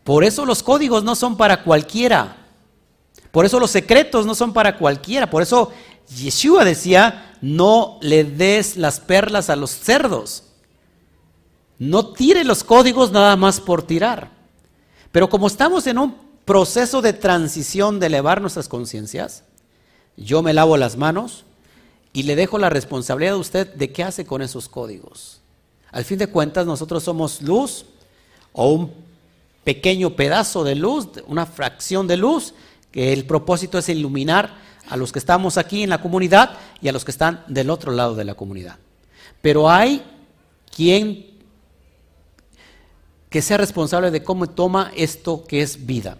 [0.08, 2.34] Por eso los códigos no son para cualquiera.
[3.30, 5.28] Por eso los secretos no son para cualquiera.
[5.28, 5.70] Por eso
[6.16, 10.44] Yeshua decía, no le des las perlas a los cerdos.
[11.78, 14.30] No tire los códigos nada más por tirar.
[15.12, 16.16] Pero como estamos en un
[16.46, 19.44] proceso de transición de elevar nuestras conciencias,
[20.16, 21.44] yo me lavo las manos
[22.14, 25.42] y le dejo la responsabilidad a usted de qué hace con esos códigos.
[25.90, 27.84] Al fin de cuentas, nosotros somos luz
[28.54, 29.07] o un
[29.64, 32.54] pequeño pedazo de luz, una fracción de luz,
[32.90, 34.56] que el propósito es iluminar
[34.88, 37.92] a los que estamos aquí en la comunidad y a los que están del otro
[37.92, 38.76] lado de la comunidad.
[39.42, 40.02] Pero hay
[40.74, 41.26] quien
[43.28, 46.18] que sea responsable de cómo toma esto que es vida.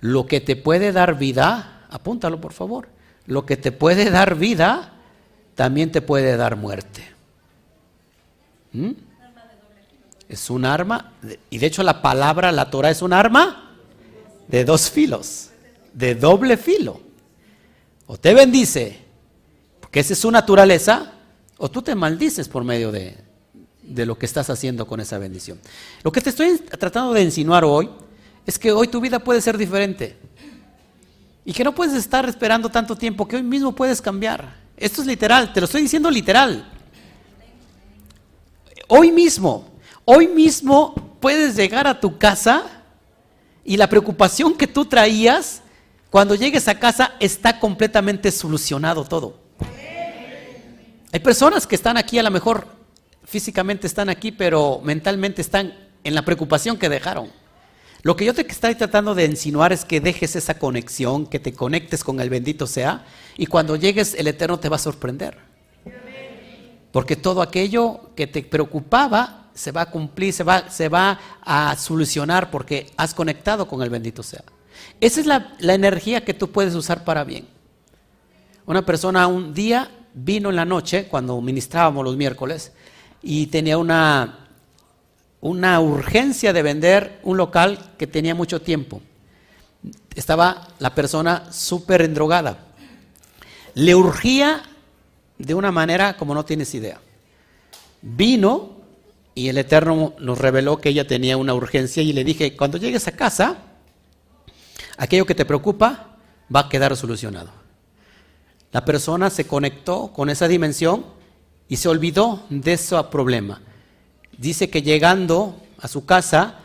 [0.00, 2.88] Lo que te puede dar vida, apúntalo por favor,
[3.26, 4.92] lo que te puede dar vida
[5.54, 7.04] también te puede dar muerte.
[8.72, 8.90] ¿Mm?
[10.28, 11.12] Es un arma,
[11.50, 13.76] y de hecho la palabra, la Torah es un arma
[14.48, 15.50] de dos filos,
[15.92, 17.00] de doble filo.
[18.06, 18.98] O te bendice,
[19.80, 21.12] porque esa es su naturaleza,
[21.58, 23.16] o tú te maldices por medio de,
[23.82, 25.58] de lo que estás haciendo con esa bendición.
[26.02, 27.88] Lo que te estoy tratando de insinuar hoy
[28.44, 30.16] es que hoy tu vida puede ser diferente.
[31.44, 34.56] Y que no puedes estar esperando tanto tiempo, que hoy mismo puedes cambiar.
[34.76, 36.72] Esto es literal, te lo estoy diciendo literal.
[38.88, 39.75] Hoy mismo,
[40.06, 42.84] hoy mismo puedes llegar a tu casa
[43.62, 45.60] y la preocupación que tú traías,
[46.08, 49.38] cuando llegues a casa está completamente solucionado todo.
[51.12, 52.68] Hay personas que están aquí, a lo mejor
[53.24, 57.30] físicamente están aquí, pero mentalmente están en la preocupación que dejaron.
[58.02, 61.52] Lo que yo te estoy tratando de insinuar es que dejes esa conexión, que te
[61.52, 63.04] conectes con el bendito sea,
[63.36, 65.38] y cuando llegues el Eterno te va a sorprender.
[66.92, 71.74] Porque todo aquello que te preocupaba se va a cumplir, se va, se va a
[71.76, 74.44] solucionar porque has conectado con el bendito sea.
[75.00, 77.48] Esa es la, la energía que tú puedes usar para bien.
[78.66, 82.72] Una persona un día vino en la noche, cuando ministrábamos los miércoles,
[83.22, 84.48] y tenía una,
[85.40, 89.00] una urgencia de vender un local que tenía mucho tiempo.
[90.14, 92.58] Estaba la persona súper endrogada.
[93.74, 94.62] Le urgía
[95.38, 97.00] de una manera como no tienes idea.
[98.02, 98.75] Vino
[99.36, 103.06] y el Eterno nos reveló que ella tenía una urgencia y le dije, cuando llegues
[103.06, 103.58] a casa,
[104.96, 106.16] aquello que te preocupa
[106.52, 107.50] va a quedar solucionado.
[108.72, 111.04] La persona se conectó con esa dimensión
[111.68, 113.60] y se olvidó de ese problema.
[114.38, 116.60] Dice que llegando a su casa,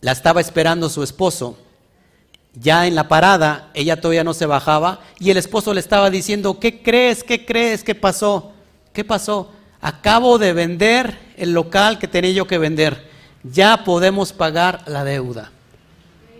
[0.00, 1.58] la estaba esperando su esposo.
[2.54, 6.60] Ya en la parada, ella todavía no se bajaba y el esposo le estaba diciendo,
[6.60, 7.24] ¿qué crees?
[7.24, 7.82] ¿Qué crees?
[7.82, 8.52] ¿Qué pasó?
[8.92, 9.50] ¿Qué pasó?
[9.84, 13.06] Acabo de vender el local que tenía yo que vender.
[13.42, 15.52] Ya podemos pagar la deuda.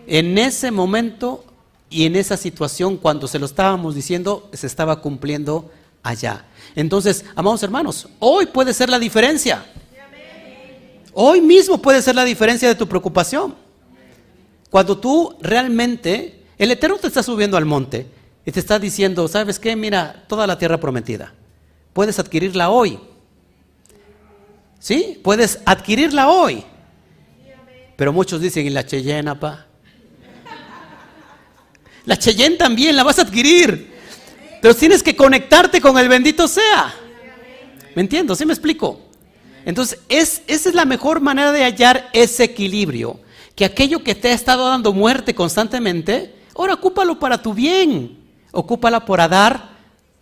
[0.07, 1.44] En ese momento
[1.90, 5.70] y en esa situación, cuando se lo estábamos diciendo, se estaba cumpliendo
[6.02, 6.46] allá.
[6.74, 9.66] Entonces, amados hermanos, hoy puede ser la diferencia.
[11.12, 13.57] Hoy mismo puede ser la diferencia de tu preocupación.
[14.70, 18.07] Cuando tú realmente, el Eterno te está subiendo al monte
[18.46, 19.76] y te está diciendo, ¿sabes qué?
[19.76, 21.35] Mira, toda la tierra prometida.
[21.92, 22.98] Puedes adquirirla hoy.
[24.85, 25.18] ¿Sí?
[25.23, 26.62] Puedes adquirirla hoy.
[27.97, 29.64] Pero muchos dicen, ¿y la Cheyenne, pa?
[32.05, 33.94] La Cheyenne también la vas a adquirir.
[34.61, 36.94] Pero tienes que conectarte con el bendito sea.
[37.94, 38.37] ¿Me entiendo?
[38.37, 39.01] ¿Sí me explico?
[39.64, 43.18] Entonces, es, esa es la mejor manera de hallar ese equilibrio.
[43.57, 48.18] Que aquello que te ha estado dando muerte constantemente, ahora ocúpalo para tu bien.
[48.53, 49.70] Ocúpala para dar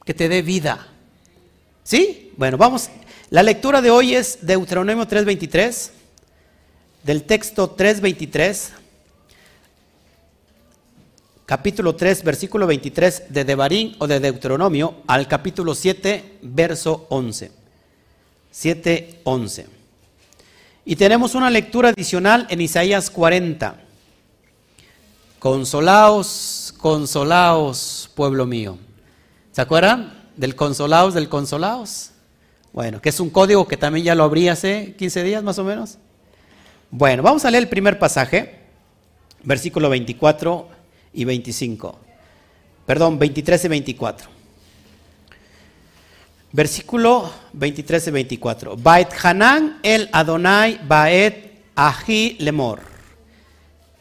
[0.04, 0.86] que te dé vida.
[1.82, 2.30] ¿Sí?
[2.36, 2.88] Bueno, vamos.
[3.32, 5.90] La lectura de hoy es Deuteronomio 3.23,
[7.02, 8.72] del texto 3.23
[11.46, 17.52] capítulo 3, versículo 23 de Devarín o de Deuteronomio al capítulo 7, verso 11.
[18.50, 19.66] 7, 11.
[20.84, 23.76] Y tenemos una lectura adicional en Isaías 40.
[25.38, 28.76] Consolaos, consolaos, pueblo mío.
[29.52, 32.11] ¿Se acuerdan del consolaos, del consolaos?
[32.72, 35.64] Bueno, que es un código que también ya lo abrí hace 15 días más o
[35.64, 35.98] menos.
[36.90, 38.60] Bueno, vamos a leer el primer pasaje,
[39.42, 40.68] versículo 24
[41.12, 41.98] y 25.
[42.86, 44.28] Perdón, 23 y 24.
[46.52, 48.76] Versículo 23 y 24.
[48.76, 52.80] Bait Hanan el Adonai Baet Ahi Lemor.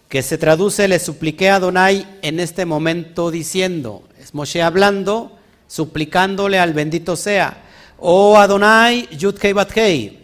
[0.08, 6.60] Que se traduce, le supliqué a Adonai en este momento diciendo, es Moshe hablando, suplicándole
[6.60, 7.64] al bendito sea,
[8.02, 10.20] oh Adonai Yudhei Bathei,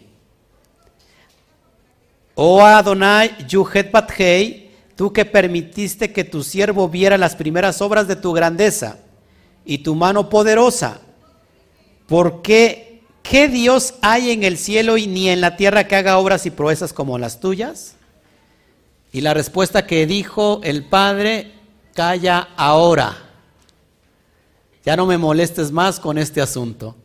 [2.35, 8.15] oh Adonai Yudhei Bathei, tú que permitiste que tu siervo viera las primeras obras de
[8.15, 8.97] tu grandeza
[9.63, 11.01] y tu mano poderosa,
[12.07, 16.17] ¿por qué, qué Dios hay en el cielo y ni en la tierra que haga
[16.17, 17.95] obras y proezas como las tuyas?
[19.11, 21.53] Y la respuesta que dijo el Padre,
[21.93, 23.17] calla ahora.
[24.83, 26.95] Ya no me molestes más con este asunto.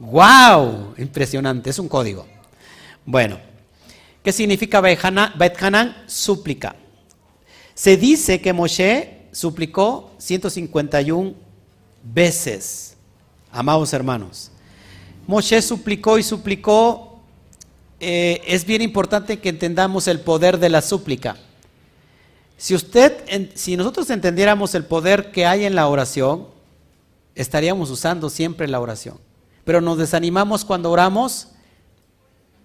[0.00, 0.94] ¡Wow!
[0.98, 2.26] Impresionante, es un código.
[3.06, 3.38] Bueno,
[4.22, 5.02] ¿Qué significa Bet
[5.62, 6.04] Hanan?
[6.06, 6.76] Súplica.
[7.74, 11.34] Se dice que Moshe suplicó 151
[12.02, 12.96] veces,
[13.50, 14.50] amados hermanos.
[15.26, 17.06] Moshe suplicó y suplicó.
[17.98, 21.36] Eh, es bien importante que entendamos el poder de la súplica.
[22.58, 26.46] Si usted, si nosotros entendiéramos el poder que hay en la oración,
[27.34, 29.18] estaríamos usando siempre la oración.
[29.64, 31.48] Pero nos desanimamos cuando oramos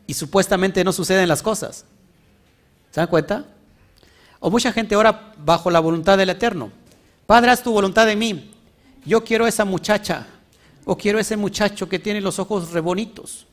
[0.07, 1.85] y supuestamente no suceden las cosas.
[2.91, 3.45] ¿Se dan cuenta?
[4.39, 6.71] O mucha gente ora bajo la voluntad del Eterno.
[7.25, 8.51] Padre, haz tu voluntad en mí.
[9.05, 10.27] Yo quiero esa muchacha.
[10.85, 13.47] O quiero ese muchacho que tiene los ojos re bonitos.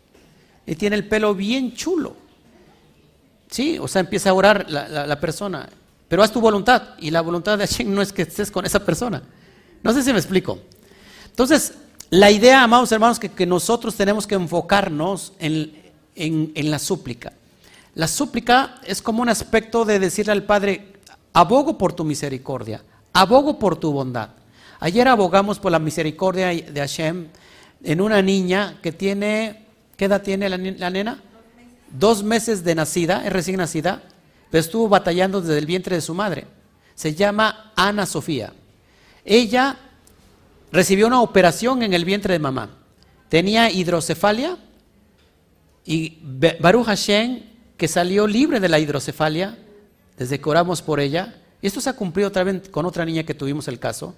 [0.66, 2.14] Y tiene el pelo bien chulo.
[3.50, 5.68] Sí, o sea, empieza a orar la, persona.
[6.08, 6.90] Pero haz tu voluntad.
[6.98, 9.22] Y la voluntad de Hashem no es que estés con esa persona.
[9.82, 10.58] No sé si me explico.
[11.26, 11.74] Entonces,
[12.12, 15.72] la idea, amados hermanos, que, que nosotros tenemos que enfocarnos en,
[16.14, 17.32] en la súplica.
[17.94, 20.92] La súplica es como un aspecto de decirle al Padre,
[21.32, 24.28] abogo por tu misericordia, abogo por tu bondad.
[24.78, 27.28] Ayer abogamos por la misericordia de Hashem
[27.82, 29.64] en una niña que tiene,
[29.96, 31.22] ¿qué edad tiene la, nena?
[31.90, 34.02] Dos meses de nacida, es recién nacida,
[34.50, 36.46] pero estuvo batallando desde el vientre de su madre.
[36.94, 38.52] Se llama Ana Sofía.
[39.24, 39.78] Ella
[40.72, 42.70] recibió una operación en el vientre de mamá.
[43.28, 44.56] Tenía hidrocefalia
[45.84, 46.18] y
[46.60, 47.42] Baruch Hashem
[47.76, 49.58] que salió libre de la hidrocefalia,
[50.16, 51.34] desde que oramos por ella.
[51.60, 54.14] Y esto se ha cumplido otra vez con otra niña que tuvimos el caso.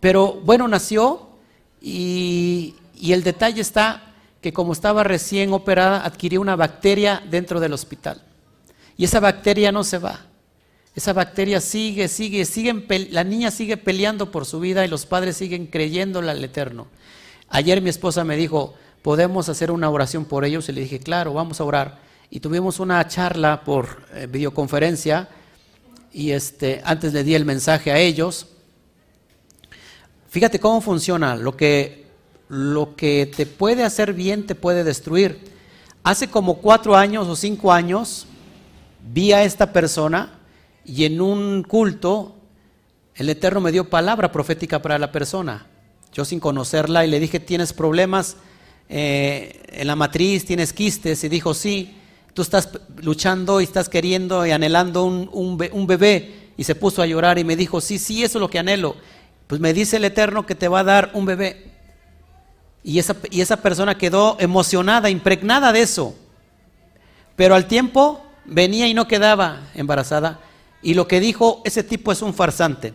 [0.00, 1.28] Pero bueno, nació
[1.80, 7.72] y, y el detalle está que como estaba recién operada, adquirió una bacteria dentro del
[7.72, 8.22] hospital.
[8.96, 10.27] Y esa bacteria no se va.
[10.98, 12.74] Esa bacteria sigue, sigue, sigue,
[13.12, 16.88] la niña sigue peleando por su vida y los padres siguen creyéndole al Eterno.
[17.50, 20.68] Ayer mi esposa me dijo, ¿podemos hacer una oración por ellos?
[20.68, 25.28] Y le dije, claro, vamos a orar y tuvimos una charla por eh, videoconferencia
[26.12, 28.48] y este, antes le di el mensaje a ellos.
[30.28, 32.06] Fíjate cómo funciona, lo que,
[32.48, 35.38] lo que te puede hacer bien te puede destruir.
[36.02, 38.26] Hace como cuatro años o cinco años
[39.12, 40.37] vi a esta persona
[40.88, 42.34] y en un culto
[43.14, 45.66] el Eterno me dio palabra profética para la persona.
[46.12, 48.36] Yo sin conocerla y le dije, ¿tienes problemas
[48.88, 50.44] eh, en la matriz?
[50.44, 51.22] ¿Tienes quistes?
[51.22, 51.94] Y dijo, sí
[52.38, 52.68] tú estás
[53.02, 56.52] luchando y estás queriendo y anhelando un, bebé.
[56.56, 58.94] Y se puso a llorar y me dijo, sí, sí, eso es lo que anhelo.
[59.48, 61.72] Pues me dice el Eterno que te va a dar un bebé.
[62.84, 66.14] Y esa, y esa persona quedó emocionada, impregnada de eso.
[67.34, 70.38] Pero al tiempo venía y no quedaba embarazada.
[70.82, 72.94] Y lo que dijo, ese tipo es un farsante.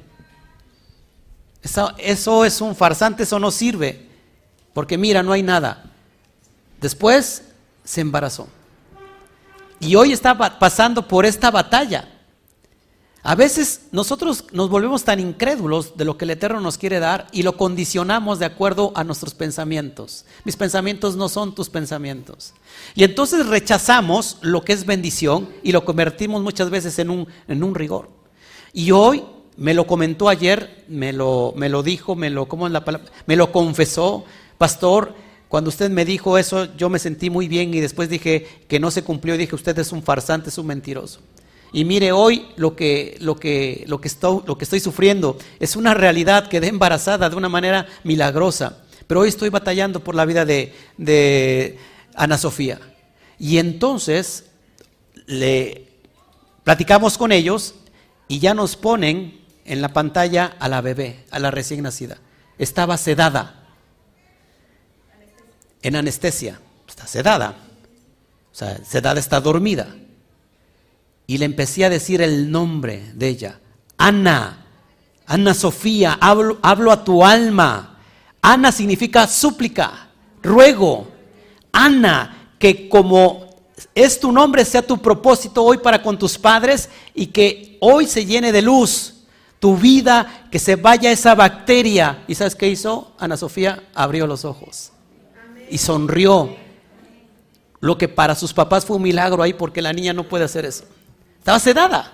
[1.61, 4.07] Eso, es un farsante, eso no sirve.
[4.73, 5.91] Porque mira, no hay nada.
[6.79, 7.43] Después
[7.83, 8.47] se embarazó.
[9.79, 12.12] Y hoy está pasando por esta batalla.
[13.25, 17.27] A veces nosotros nos volvemos tan incrédulos de lo que el Eterno nos quiere dar
[17.31, 20.25] y lo condicionamos de acuerdo a nuestros pensamientos.
[20.43, 22.53] Mis pensamientos no son tus pensamientos.
[22.95, 27.63] Y entonces rechazamos lo que es bendición y lo convertimos muchas veces en un, en
[27.63, 28.09] un rigor.
[28.73, 29.23] Y hoy
[29.55, 33.09] me lo comentó ayer, me lo, me lo dijo, me lo, ¿cómo la palabra?
[33.25, 34.25] Me lo confesó,
[34.57, 35.15] pastor,
[35.47, 38.91] cuando usted me dijo eso, yo me sentí muy bien y después dije que no
[38.91, 39.37] se cumplió.
[39.37, 41.21] Dije, usted es un farsante, es un mentiroso.
[41.73, 45.75] Y mire, hoy lo que, lo que, lo que, estoy, lo que estoy sufriendo es
[45.75, 46.47] una realidad.
[46.47, 48.77] Quedé embarazada de una manera milagrosa.
[49.07, 51.79] Pero hoy estoy batallando por la vida de, de
[52.13, 52.79] Ana Sofía.
[53.39, 54.45] Y entonces
[55.25, 55.87] le
[56.63, 57.73] platicamos con ellos
[58.27, 62.19] y ya nos ponen en la pantalla a la bebé, a la recién nacida.
[62.59, 63.67] Estaba sedada
[65.81, 67.55] en anestesia, está sedada,
[68.51, 69.87] o sea, sedada está dormida.
[71.25, 73.59] Y le empecé a decir el nombre de ella,
[73.97, 74.65] Ana,
[75.25, 77.97] Ana Sofía, hablo, hablo a tu alma.
[78.41, 80.09] Ana significa súplica,
[80.41, 81.07] ruego.
[81.71, 83.47] Ana, que como
[83.95, 88.25] es tu nombre, sea tu propósito hoy para con tus padres y que hoy se
[88.25, 89.13] llene de luz
[89.63, 92.25] tu vida, que se vaya esa bacteria.
[92.27, 93.13] ¿Y sabes qué hizo?
[93.17, 94.91] Ana Sofía abrió los ojos
[95.69, 96.53] y sonrió.
[97.79, 100.65] Lo que para sus papás fue un milagro ahí porque la niña no puede hacer
[100.65, 100.83] eso.
[101.43, 102.13] Estaba sedada.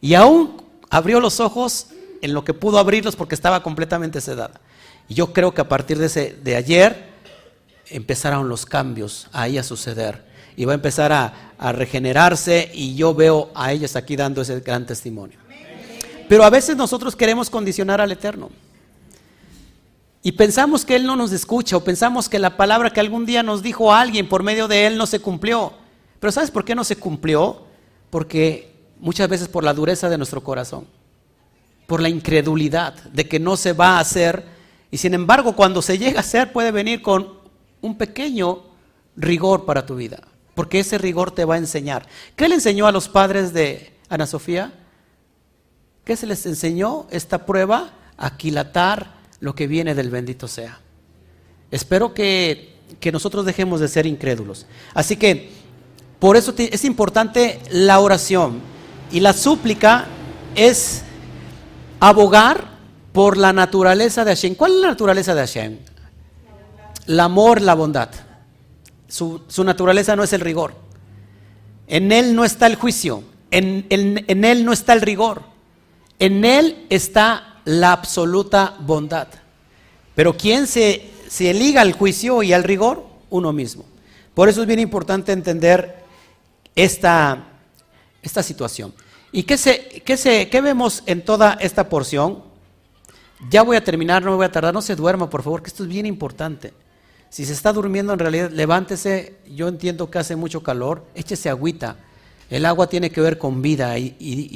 [0.00, 1.88] Y aún abrió los ojos
[2.22, 4.62] en lo que pudo abrirlos porque estaba completamente sedada.
[5.06, 7.10] Y yo creo que a partir de, ese, de ayer
[7.90, 10.24] empezaron los cambios ahí a suceder.
[10.56, 14.60] Y va a empezar a, a regenerarse y yo veo a ellas aquí dando ese
[14.60, 15.38] gran testimonio.
[16.26, 18.48] Pero a veces nosotros queremos condicionar al Eterno.
[20.22, 23.42] Y pensamos que Él no nos escucha o pensamos que la palabra que algún día
[23.42, 25.74] nos dijo alguien por medio de Él no se cumplió.
[26.18, 27.67] Pero ¿sabes por qué no se cumplió?
[28.10, 30.86] Porque muchas veces por la dureza de nuestro corazón,
[31.86, 34.44] por la incredulidad de que no se va a hacer.
[34.90, 37.38] Y sin embargo, cuando se llega a hacer, puede venir con
[37.80, 38.64] un pequeño
[39.16, 40.20] rigor para tu vida,
[40.54, 42.06] porque ese rigor te va a enseñar.
[42.36, 44.72] ¿Qué le enseñó a los padres de Ana Sofía?
[46.04, 47.92] ¿Qué se les enseñó esta prueba?
[48.16, 50.80] Aquilatar lo que viene del bendito sea.
[51.70, 54.66] Espero que, que nosotros dejemos de ser incrédulos.
[54.94, 55.50] Así que
[56.18, 58.60] por eso es importante la oración.
[59.10, 60.06] Y la súplica
[60.54, 61.02] es
[62.00, 62.78] abogar
[63.12, 64.54] por la naturaleza de Hashem.
[64.54, 65.78] ¿Cuál es la naturaleza de Hashem?
[67.06, 68.10] El amor, la bondad.
[69.06, 70.74] Su, naturaleza no es el rigor.
[71.86, 73.22] En Él no está el juicio.
[73.50, 75.42] En, Él no está el rigor.
[76.18, 79.28] En Él está la absoluta bondad.
[80.14, 83.06] Pero ¿quién se, se liga al juicio y al rigor?
[83.30, 83.84] Uno mismo.
[84.34, 86.07] Por eso es bien importante entender
[86.78, 87.44] esta,
[88.22, 88.94] esta situación.
[89.32, 92.44] ¿Y qué, se, qué, se, qué vemos en toda esta porción?
[93.50, 95.68] Ya voy a terminar, no me voy a tardar, no se duerma, por favor, que
[95.68, 96.72] esto es bien importante.
[97.30, 101.96] Si se está durmiendo en realidad, levántese, yo entiendo que hace mucho calor, échese agüita.
[102.48, 104.10] El agua tiene que ver con vida y,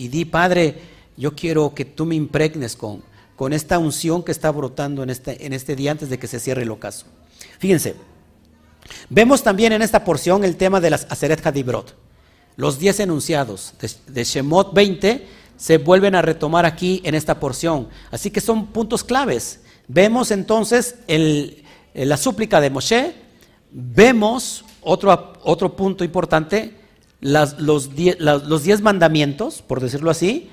[0.08, 0.76] di, Padre,
[1.16, 3.02] yo quiero que tú me impregnes con,
[3.34, 6.38] con esta unción que está brotando en este, en este día antes de que se
[6.38, 7.04] cierre el ocaso.
[7.58, 7.96] Fíjense,
[9.10, 12.11] vemos también en esta porción el tema de las Aseret Hadibrot.
[12.56, 13.74] Los diez enunciados
[14.06, 15.26] de, Shemot 20
[15.56, 17.88] se vuelven a retomar aquí en esta porción.
[18.10, 19.60] Así que son puntos claves.
[19.88, 20.96] Vemos entonces
[21.94, 23.14] la súplica de Moshe,
[23.70, 26.74] vemos otro, otro punto importante,
[27.20, 30.50] los, diez, los diez mandamientos, por decirlo así,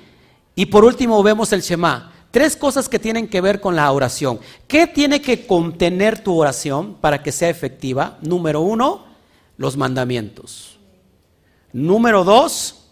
[0.55, 2.13] y por último vemos el Shema.
[2.31, 4.39] Tres cosas que tienen que ver con la oración.
[4.67, 8.19] ¿Qué tiene que contener tu oración para que sea efectiva?
[8.21, 9.05] Número uno,
[9.57, 10.78] los mandamientos.
[11.74, 12.86] Número dos,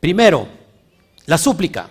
[0.00, 0.48] primero,
[1.26, 1.90] la súplica.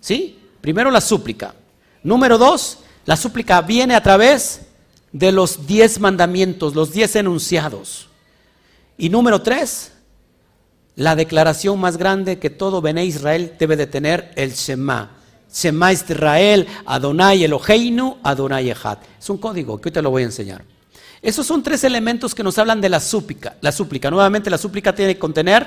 [0.00, 0.38] ¿Sí?
[0.60, 1.54] Primero la súplica.
[2.02, 4.62] Número dos, la súplica viene a través
[5.12, 8.08] de los diez mandamientos, los diez enunciados.
[8.96, 9.92] Y número tres,
[10.96, 15.18] la declaración más grande que todo Bené Israel debe de tener, el Shema.
[15.52, 18.98] Shema Israel, Adonai Eloheinu, Adonai Echad.
[19.18, 20.64] Es un código que hoy te lo voy a enseñar.
[21.22, 23.56] Esos son tres elementos que nos hablan de la súplica.
[23.60, 25.66] La súplica, nuevamente la súplica tiene que contener,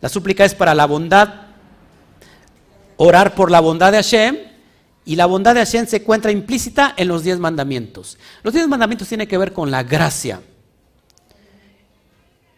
[0.00, 1.28] la súplica es para la bondad,
[2.96, 4.38] orar por la bondad de Hashem,
[5.04, 8.18] y la bondad de Hashem se encuentra implícita en los diez mandamientos.
[8.42, 10.40] Los diez mandamientos tienen que ver con la gracia.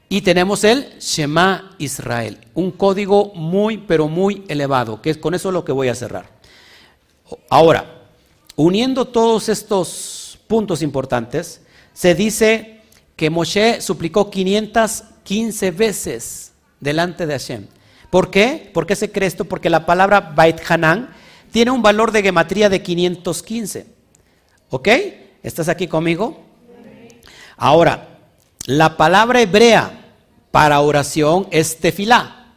[0.09, 5.53] Y tenemos el Shema Israel, un código muy, pero muy elevado, que es con eso
[5.53, 6.31] lo que voy a cerrar.
[7.51, 8.07] Ahora,
[8.57, 11.61] uniendo todos estos puntos importantes,
[11.99, 12.81] se dice
[13.17, 17.67] que Moshe suplicó 515 veces delante de Hashem.
[18.09, 18.71] ¿Por qué?
[18.73, 19.47] ¿Por qué se cree esto?
[19.47, 21.11] Porque la palabra Bait Hanan
[21.51, 23.87] tiene un valor de gematría de 515.
[24.71, 24.89] ¿Ok?
[25.43, 26.41] ¿Estás aquí conmigo?
[27.57, 28.21] Ahora,
[28.67, 30.15] la palabra hebrea
[30.53, 32.53] para oración es tefilá.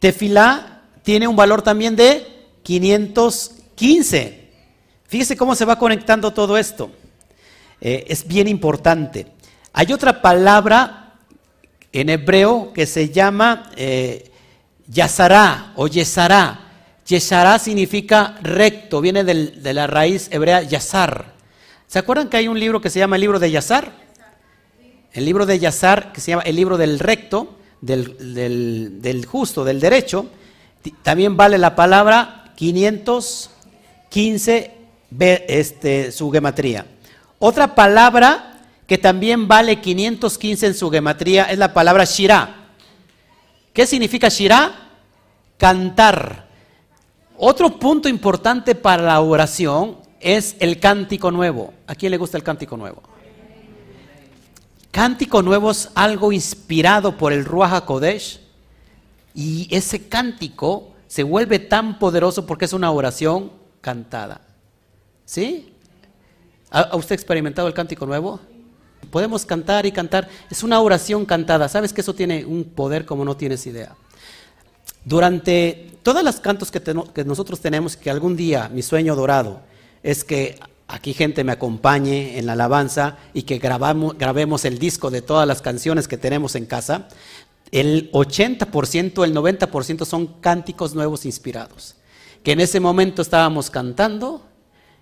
[0.00, 2.26] Tefilá tiene un valor también de
[2.62, 4.50] 515.
[5.08, 6.90] Fíjese cómo se va conectando todo esto.
[7.80, 9.26] Eh, es bien importante.
[9.72, 11.14] Hay otra palabra
[11.92, 14.30] en hebreo que se llama eh,
[14.88, 16.60] yazará o yesará.
[17.06, 21.34] Yesará significa recto, viene de la raíz hebrea yazar.
[21.86, 23.92] ¿Se acuerdan que hay un libro que se llama el libro de yazar?
[25.12, 30.26] El libro de yazar, que se llama el libro del recto, del, justo, del derecho,
[31.02, 34.72] también vale la palabra 515
[35.20, 36.86] este, su gematría.
[37.46, 42.70] Otra palabra que también vale 515 en su gematría es la palabra shirah.
[43.74, 44.72] ¿Qué significa shirah?
[45.58, 46.48] Cantar.
[47.36, 51.74] Otro punto importante para la oración es el cántico nuevo.
[51.86, 53.02] ¿A quién le gusta el cántico nuevo?
[54.90, 58.40] Cántico nuevo es algo inspirado por el Ruach HaKodesh
[59.34, 64.40] y ese cántico se vuelve tan poderoso porque es una oración cantada.
[65.26, 65.73] ¿Sí?
[66.76, 68.40] ¿Ha usted experimentado el cántico nuevo?
[69.12, 70.28] Podemos cantar y cantar.
[70.50, 71.68] Es una oración cantada.
[71.68, 73.94] ¿Sabes que eso tiene un poder como no tienes idea?
[75.04, 79.60] Durante todas las cantos que, nosotros tenemos, que algún día mi sueño dorado
[80.02, 80.58] es que
[80.88, 85.46] aquí gente me acompañe en la alabanza y que grabamos, grabemos el disco de todas
[85.46, 87.06] las canciones que tenemos en casa,
[87.70, 91.94] el 80%, el 90% son cánticos nuevos inspirados.
[92.42, 94.42] Que en ese momento estábamos cantando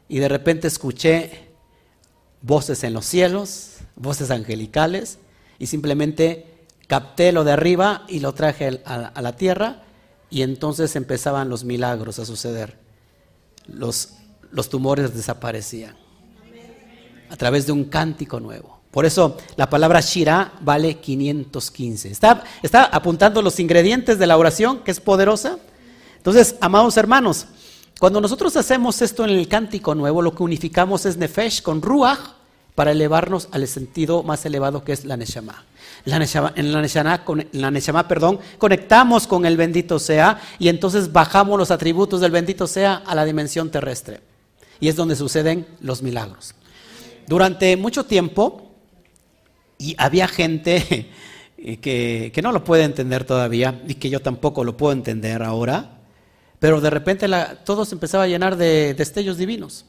[0.07, 1.52] y de repente escuché
[2.43, 5.19] voces en los cielos, voces angelicales,
[5.59, 9.83] y simplemente capté lo de arriba y lo traje a, la tierra
[10.29, 12.77] y entonces empezaban los milagros a suceder.
[13.67, 14.15] Los,
[14.51, 15.97] los tumores desaparecían
[17.31, 18.81] a través de un cántico nuevo.
[18.91, 22.11] Por eso la palabra Shira vale 515.
[22.11, 25.59] Está, está apuntando los ingredientes de la oración, que es poderosa.
[26.19, 27.47] Entonces, amados hermanos,
[28.03, 32.19] cuando nosotros hacemos esto en el cántico nuevo, lo que unificamos es Nefesh con Ruach
[32.75, 35.65] para elevarnos al sentido más elevado que es la Neshama.
[36.05, 36.53] En la Neshama,
[37.53, 42.67] la Neshama, perdón, conectamos con el bendito sea y entonces bajamos los atributos del bendito
[42.67, 44.19] sea a la dimensión terrestre.
[44.81, 46.57] Y es donde suceden los milagros.
[47.29, 48.73] Durante mucho tiempo,
[49.79, 51.09] y había gente
[51.57, 56.02] que, no lo puede entender todavía y que yo tampoco lo puedo entender ahora,
[56.63, 57.27] pero de repente
[57.65, 59.85] todo se empezaba a llenar de destellos divinos.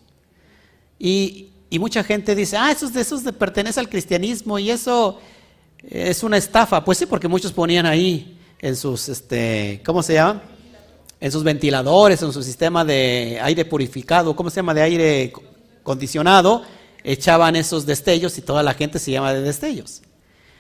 [0.98, 5.20] Y, mucha gente dice, ah, esos de, pertenece al cristianismo y eso
[5.88, 6.84] es una estafa.
[6.84, 10.42] Pues sí, porque muchos ponían ahí en sus, este, ¿cómo se llama?
[11.20, 14.74] En sus ventiladores, en su sistema de aire purificado, ¿cómo se llama?
[14.74, 15.32] De aire
[15.84, 16.64] condicionado,
[17.04, 20.02] echaban esos destellos y toda la gente se llama de destellos.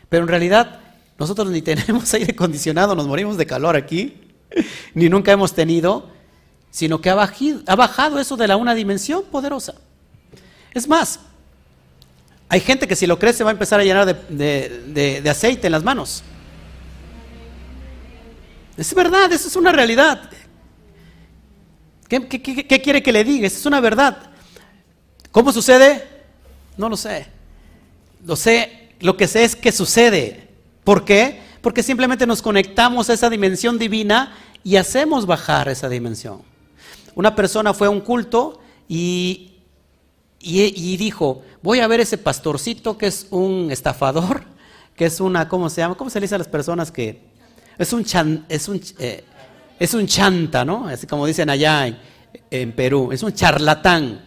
[0.10, 0.80] Pero en realidad
[1.18, 4.23] nosotros ni tenemos aire acondicionado, nos morimos de calor aquí,
[4.94, 6.10] ni nunca hemos tenido,
[6.72, 9.76] sino que ha bajado, eso de la una dimensión poderosa.
[10.74, 11.20] Es más,
[12.50, 15.72] hay gente que si lo cree se va a empezar a llenar de, aceite en
[15.72, 16.24] las manos.
[18.76, 20.30] Es verdad, eso es una realidad.
[22.08, 23.48] ¿Qué, qué quiere que le diga?
[23.48, 24.18] Es una verdad.
[25.32, 26.08] ¿Cómo sucede?
[26.78, 27.28] No lo sé.
[28.26, 30.50] Lo sé, lo que sé es que sucede.
[30.84, 31.40] ¿Por qué?
[31.64, 34.36] Porque simplemente nos conectamos a esa dimensión divina
[34.66, 36.42] y hacemos bajar esa dimensión.
[37.16, 38.60] Una persona fue a un culto
[38.90, 39.54] y,
[40.42, 44.44] y, dijo, voy a ver ese pastorcito que es un estafador,
[44.98, 45.96] que es una, ¿cómo se llama?
[45.96, 47.32] ¿Cómo se le dice a las personas que...
[47.78, 48.06] Es un,
[48.50, 49.24] es un, eh,
[49.80, 50.90] es un chanta, ¿no?
[50.90, 51.98] Así como dicen allá en,
[52.52, 54.22] en Perú, es un charlatán.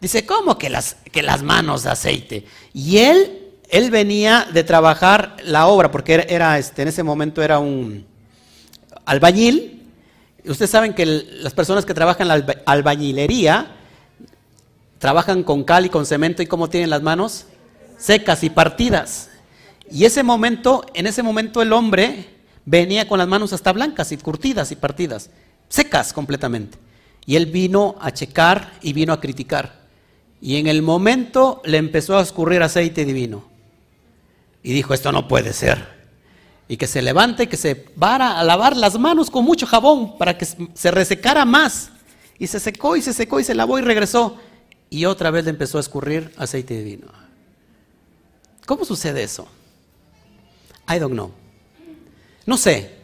[0.00, 2.46] Dice, ¿cómo que las, que las manos de aceite?
[2.72, 7.58] Y él, él venía de trabajar la obra, porque era, este, en ese momento era
[7.58, 8.06] un
[9.04, 9.82] albañil.
[10.44, 13.72] Ustedes saben que las personas que trabajan la albañilería
[14.98, 17.46] trabajan con cal y con cemento y cómo tienen las manos
[17.98, 19.30] secas y partidas.
[19.90, 22.26] Y ese momento, en ese momento el hombre
[22.64, 25.30] venía con las manos hasta blancas y curtidas y partidas,
[25.68, 26.78] secas completamente.
[27.24, 29.86] Y él vino a checar y vino a criticar.
[30.40, 33.55] Y en el momento le empezó a escurrir aceite divino.
[34.66, 35.86] Y dijo, esto no puede ser.
[36.66, 40.18] Y que se levante y que se vara a lavar las manos con mucho jabón
[40.18, 41.90] para que se resecara más.
[42.36, 44.38] Y se secó y se secó y se lavó y regresó.
[44.90, 47.06] Y otra vez le empezó a escurrir aceite divino.
[48.66, 49.46] ¿Cómo sucede eso?
[50.92, 51.30] I don't know.
[52.44, 52.96] No sé.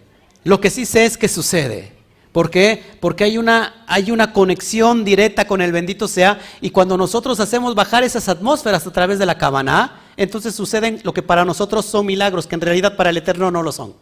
[0.43, 1.93] Lo que sí sé es que sucede.
[2.33, 2.83] ¿Por qué?
[2.99, 7.77] Porque hay una, hay una conexión directa con el bendito sea y cuando nosotros hacemos
[7.77, 12.07] bajar esas atmósferas a través de la cabana, entonces suceden lo que para nosotros son
[12.07, 13.95] milagros, que en realidad para el Eterno no lo son.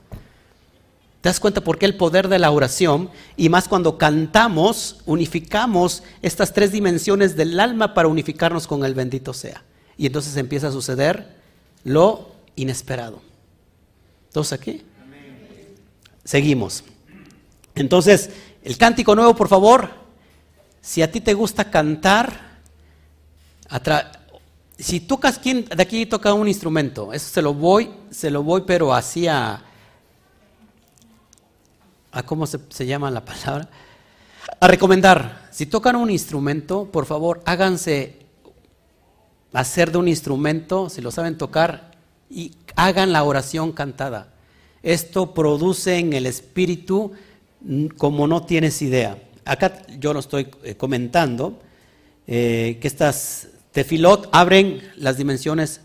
[1.21, 6.03] ¿Te das cuenta por qué el poder de la oración y más cuando cantamos, unificamos
[6.23, 9.63] estas tres dimensiones del alma para unificarnos con el bendito sea?
[9.99, 11.37] Y entonces empieza a suceder
[11.85, 13.21] lo inesperado.
[14.33, 14.83] ¿Todos aquí?
[16.25, 16.85] Seguimos.
[17.75, 18.31] Entonces,
[18.63, 19.91] el cántico nuevo, por favor,
[20.81, 22.61] si a ti te gusta cantar,
[24.81, 27.13] si tocas, ¿quién de aquí toca un instrumento?
[27.13, 29.63] Eso se lo voy, se lo voy, pero así a,
[32.25, 33.69] ¿cómo se, llama la palabra?
[34.59, 35.49] A recomendar.
[35.51, 38.17] Si tocan un instrumento, por favor, háganse
[39.53, 41.91] hacer de un instrumento, si lo saben tocar,
[42.31, 44.33] y hagan la oración cantada.
[44.83, 47.13] Esto produce en el espíritu
[47.99, 49.23] como no tienes idea.
[49.45, 51.61] Acá yo lo estoy eh, comentando,
[52.27, 55.81] eh, que estas tefilot abren las dimensiones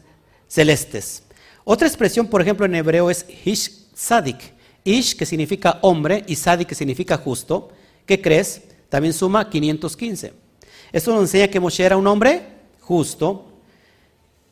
[0.47, 1.23] celestes.
[1.63, 4.53] Otra expresión, por ejemplo, en hebreo es Ish Sadik.
[4.83, 7.69] Ish, que significa hombre, y Sadik, que significa justo.
[8.05, 8.61] ¿Qué crees?
[8.89, 10.33] También suma 515.
[10.91, 12.41] Esto nos enseña que Moshe era un hombre
[12.81, 13.51] justo.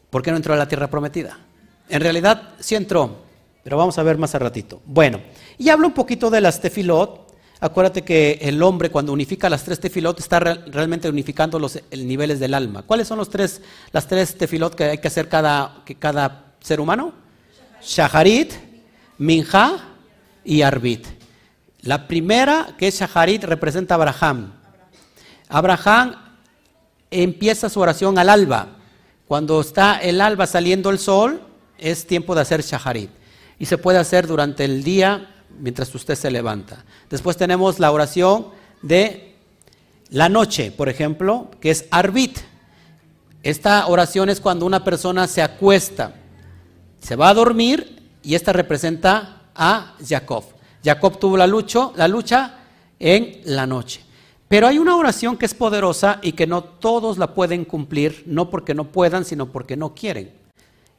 [0.10, 1.40] ¿Por qué no entró a la tierra prometida?
[1.88, 3.24] En realidad sí entró,
[3.64, 4.82] pero vamos a ver más a ratito.
[4.86, 5.22] Bueno,
[5.58, 7.23] y hablo un poquito de las tefilot.
[7.64, 12.56] Acuérdate que el hombre cuando unifica las tres tefilot está realmente unificando los niveles del
[12.56, 12.82] alma.
[12.82, 13.62] ¿Cuáles son los tres,
[13.94, 17.14] las tres tefilot que hay que hacer cada, que cada ser humano?
[17.82, 18.52] Shaharit,
[19.18, 19.78] Minja
[20.44, 21.08] y Arbit.
[21.84, 24.52] La primera, que es Shaharit, representa a Abraham.
[25.48, 26.16] Abraham
[27.10, 28.76] empieza su oración al alba.
[29.26, 31.42] Cuando está el alba saliendo el sol,
[31.78, 33.10] es tiempo de hacer Shaharit.
[33.58, 36.84] y se puede hacer durante el día mientras usted se levanta.
[37.10, 38.48] Después tenemos la oración
[38.82, 39.36] de
[40.10, 42.38] la noche, por ejemplo, que es Arbit.
[43.42, 46.16] Esta oración es cuando una persona se acuesta,
[47.00, 50.46] se va a dormir y esta representa a Jacob.
[50.84, 52.60] Jacob tuvo la la lucha
[53.00, 54.02] en la noche.
[54.48, 58.50] Pero hay una oración que es poderosa y que no todos la pueden cumplir, no
[58.50, 60.32] porque no puedan, sino porque no quieren.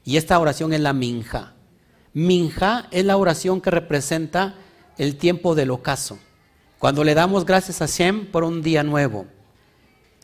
[0.05, 1.54] Y esta oración es la minja.
[2.15, 4.55] Minja es la oración que representa
[4.97, 6.19] el tiempo del ocaso.
[6.79, 9.27] Cuando le damos gracias a Shem por un día nuevo.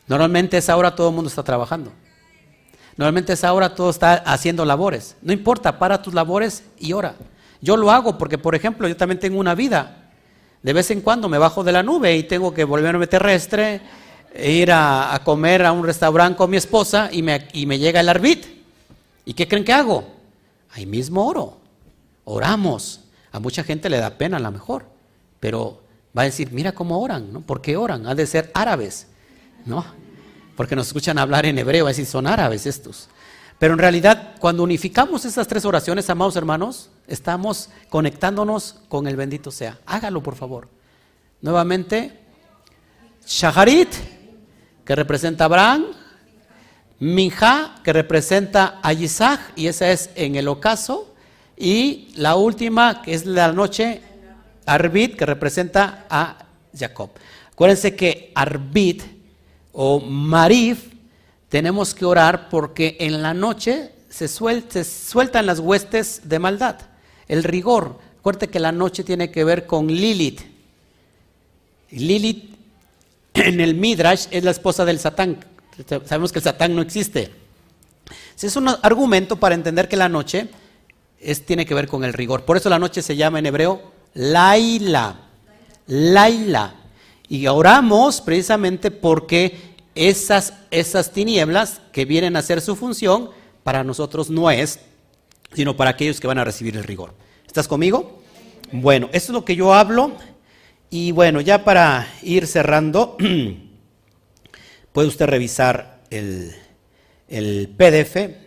[0.07, 1.91] Normalmente esa hora todo el mundo está trabajando.
[2.95, 5.17] Normalmente esa hora todo está haciendo labores.
[5.21, 7.15] No importa, para tus labores y ora.
[7.61, 10.11] Yo lo hago porque, por ejemplo, yo también tengo una vida.
[10.63, 13.81] De vez en cuando me bajo de la nube y tengo que volverme terrestre,
[14.33, 17.99] e ir a, comer a un restaurante con mi esposa y me, y me llega
[17.99, 18.45] el arbit.
[19.25, 20.05] ¿Y qué creen que hago?
[20.71, 21.60] Ahí mismo oro.
[22.23, 23.01] Oramos.
[23.31, 24.85] A mucha gente le da pena a lo mejor,
[25.39, 25.81] pero
[26.17, 27.41] va a decir, mira cómo oran, ¿no?
[27.41, 28.05] ¿Por qué oran?
[28.05, 29.07] Han de ser árabes,
[29.65, 29.85] ¿no?
[30.55, 33.09] Porque nos escuchan hablar en hebreo, va a decir, son árabes estos.
[33.57, 39.51] Pero en realidad, cuando unificamos esas tres oraciones, amados hermanos, estamos conectándonos con el bendito
[39.51, 39.79] sea.
[39.85, 40.67] Hágalo, por favor.
[41.41, 42.19] Nuevamente,
[43.25, 43.89] Shaharit,
[44.83, 45.85] que representa Abraham,
[46.99, 51.10] Minja, que representa a Isaac, y esa es en el ocaso,
[51.61, 54.01] y la última, que es la noche,
[54.65, 56.45] Arbit, que representa a
[56.75, 57.11] Jacob.
[57.51, 59.03] Acuérdense que Arbit
[59.71, 60.87] o Marif
[61.49, 66.77] tenemos que orar porque en la noche se, sueltan las huestes de maldad,
[67.27, 67.99] el rigor.
[68.19, 70.41] Acuérdate que la noche tiene que ver con Lilith.
[71.91, 72.55] Lilith
[73.35, 75.37] en el Midrash es la esposa del Satán.
[76.05, 77.31] Sabemos que el Satán no existe.
[78.41, 80.49] Es un argumento para entender que la noche
[81.21, 82.45] es, tiene que ver con el rigor.
[82.45, 83.81] Por eso la noche se llama en hebreo
[84.13, 85.27] Laila.
[85.87, 86.75] Laila.
[87.27, 89.57] Y oramos precisamente porque
[89.95, 93.29] esas, esas tinieblas que vienen a hacer su función,
[93.63, 94.79] para nosotros no es,
[95.53, 97.13] sino para aquellos que van a recibir el rigor.
[97.45, 98.21] ¿Estás conmigo?
[98.71, 100.13] Bueno, eso es lo que yo hablo.
[100.89, 103.17] Y bueno, ya para ir cerrando,
[104.91, 106.53] puede usted revisar el,
[107.27, 108.40] el PDF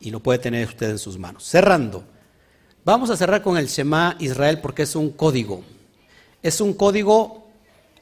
[0.00, 1.44] y lo puede tener usted en sus manos.
[1.44, 2.04] Cerrando,
[2.84, 5.62] vamos a cerrar con el Shema Israel porque es un código.
[6.42, 7.46] Es un código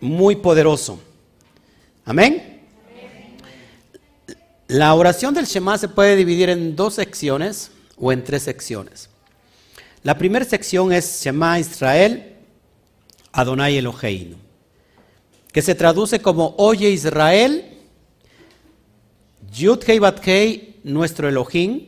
[0.00, 0.98] muy poderoso.
[2.04, 2.62] Amén.
[4.66, 9.08] La oración del Shema se puede dividir en dos secciones o en tres secciones.
[10.02, 12.34] La primera sección es Shema Israel,
[13.32, 14.36] Adonai Eloheinu,
[15.52, 17.64] que se traduce como Oye Israel,
[19.52, 21.86] Yud Hei nuestro Elohim,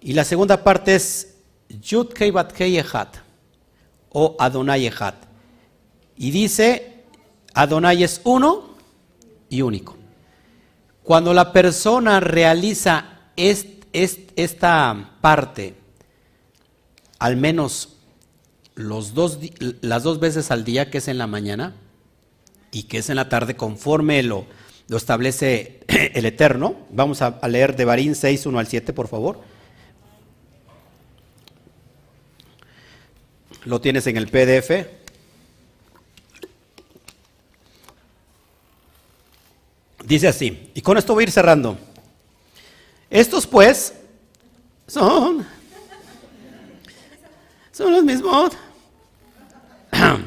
[0.00, 1.36] y la segunda parte es
[1.68, 3.08] Yud Hei Bat Echad,
[4.10, 5.14] o Adonai Echad.
[6.16, 7.04] Y dice
[7.54, 8.76] Adonai es uno
[9.48, 9.96] y único.
[11.02, 15.74] Cuando la persona realiza esta parte,
[17.18, 17.96] al menos
[18.74, 19.38] los dos,
[19.80, 21.74] las dos veces al día, que es en la mañana
[22.72, 24.46] y que es en la tarde, conforme lo,
[24.88, 25.80] lo establece
[26.14, 26.76] el Eterno.
[26.90, 29.40] Vamos a, leer de Barín 6, 1 al 7, por favor.
[33.64, 34.86] Lo tienes en el PDF.
[40.04, 41.78] Dice así, y con esto voy a ir cerrando.
[43.08, 43.94] Estos pues
[44.86, 45.46] son,
[47.72, 48.52] son los mismos.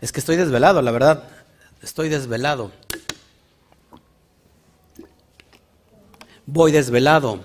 [0.00, 1.24] Es que estoy desvelado, la verdad.
[1.80, 2.70] Estoy desvelado.
[6.46, 7.40] Voy desvelado.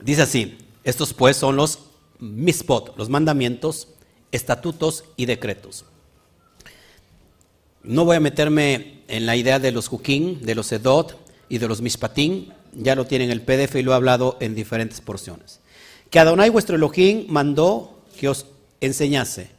[0.00, 1.80] Dice así, estos pues son los
[2.18, 3.88] mispot, los mandamientos,
[4.32, 5.84] estatutos y decretos.
[7.82, 11.68] No voy a meterme en la idea de los Juquín, de los Edot y de
[11.68, 15.60] los Mishpatín, ya lo tienen en el PDF y lo he hablado en diferentes porciones.
[16.10, 18.46] Que Adonai vuestro Elohim mandó que os
[18.80, 19.50] enseñase,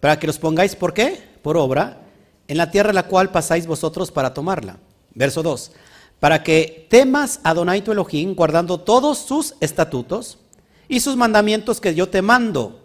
[0.00, 1.22] para que los pongáis, ¿por qué?
[1.42, 2.02] Por obra,
[2.46, 4.78] en la tierra la cual pasáis vosotros para tomarla.
[5.14, 5.72] Verso 2.
[6.20, 10.38] Para que temas Adonai tu Elohim, guardando todos sus estatutos
[10.88, 12.80] y sus mandamientos que yo te mando.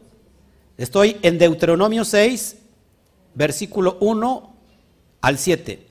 [0.77, 2.57] Estoy en Deuteronomio 6,
[3.33, 4.53] versículo 1
[5.21, 5.87] al 7.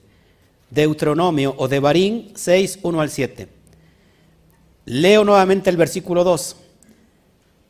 [0.71, 3.49] Deuteronomio o Devarim 6, 1 al 7.
[4.85, 6.57] Leo nuevamente el versículo 2.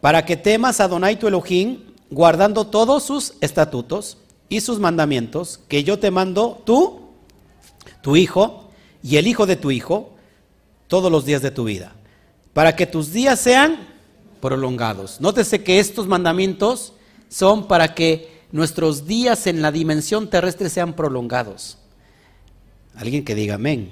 [0.00, 4.18] Para que temas a Adonai tu Elohim, guardando todos sus estatutos
[4.48, 7.08] y sus mandamientos, que yo te mando tú,
[8.02, 8.61] tu hijo
[9.02, 10.10] y el hijo de tu hijo,
[10.88, 11.92] todos los días de tu vida.
[12.52, 13.88] Para que tus días sean
[14.40, 15.20] prolongados.
[15.20, 16.92] Nótese que estos mandamientos
[17.28, 21.78] son para que nuestros días en la dimensión terrestre sean prolongados.
[22.94, 23.90] Alguien que diga amén.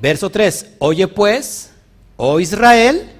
[0.00, 0.74] Verso 3.
[0.78, 1.70] Oye pues,
[2.16, 3.10] oh Israel,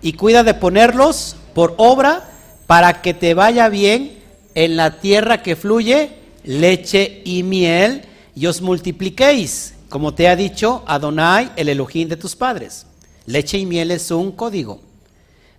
[0.00, 2.30] y cuida de ponerlos por obra
[2.66, 4.18] para que te vaya bien
[4.54, 6.10] en la tierra que fluye
[6.44, 8.02] leche y miel
[8.34, 12.86] y os multipliquéis, como te ha dicho Adonai, el Elohim de tus padres.
[13.26, 14.80] Leche y miel es un código.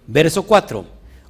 [0.08, 0.84] Verso 4.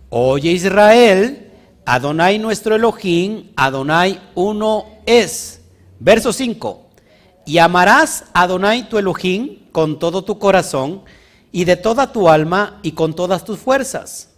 [0.10, 1.51] Oye Israel,
[1.84, 5.60] Adonai nuestro Elohim, Adonai uno es.
[5.99, 6.82] Verso 5.
[7.45, 11.01] Y amarás a Adonai tu Elohim con todo tu corazón
[11.51, 14.30] y de toda tu alma y con todas tus fuerzas.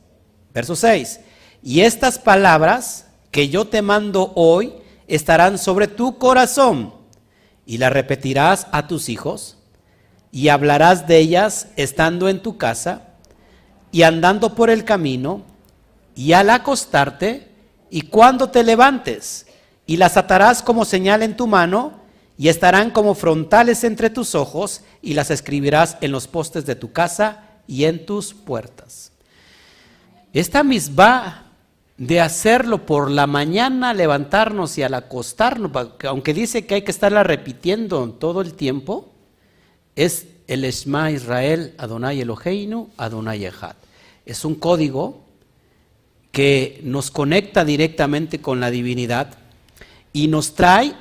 [0.55, 1.19] Verso 6.
[1.61, 4.73] Y estas palabras que yo te mando hoy
[5.05, 6.94] estarán sobre tu corazón
[7.65, 9.57] y las repetirás a tus hijos
[10.31, 13.09] y hablarás de ellas estando en tu casa
[13.91, 15.43] y andando por el camino
[16.15, 17.49] y al acostarte
[17.89, 19.47] y cuando te levantes
[19.87, 22.03] y las atarás como señal en tu mano
[22.37, 26.91] y estarán como frontales entre tus ojos y las escribirás en los postes de tu
[26.91, 29.11] casa y en tus puertas.
[30.33, 31.44] Esta misma
[31.97, 35.71] de hacerlo por la mañana, levantarnos y al acostarnos,
[36.07, 39.11] aunque dice que hay que estarla repitiendo todo el tiempo,
[39.95, 43.75] es el Esma Israel Adonai Eloheinu Adonai Echad.
[44.25, 45.23] Es un código
[46.31, 49.37] que nos conecta directamente con la divinidad
[50.11, 50.93] y nos trae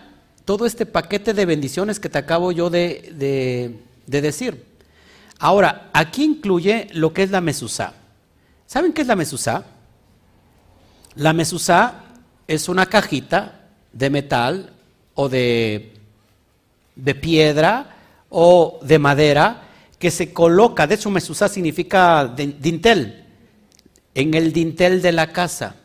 [0.45, 3.75] todo este paquete de bendiciones que te acabo yo de,
[4.07, 4.65] decir.
[5.39, 7.95] Ahora, aquí incluye lo que es la mesusá.
[8.67, 9.65] ¿Saben qué es la mesusá?
[11.17, 12.05] La mesusá
[12.47, 13.61] es una cajita
[13.93, 14.73] de metal
[15.15, 15.93] o de,
[16.97, 17.97] de piedra
[18.29, 19.63] o de madera
[19.99, 23.25] que se coloca, de hecho mesusá significa dintel,
[24.15, 25.77] en el dintel de la casa.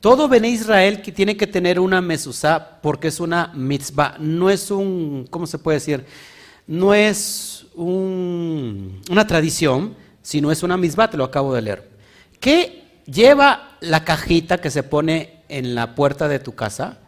[0.00, 4.70] Todo Bene Israel que tiene que tener una mesusá porque es una mitzvah, no es
[4.70, 6.04] un, ¿cómo se puede decir?
[6.66, 11.90] No es una tradición, sino es una mitzvah, te lo acabo de leer.
[12.40, 16.98] ¿Qué lleva la cajita que se pone en la puerta de tu casa.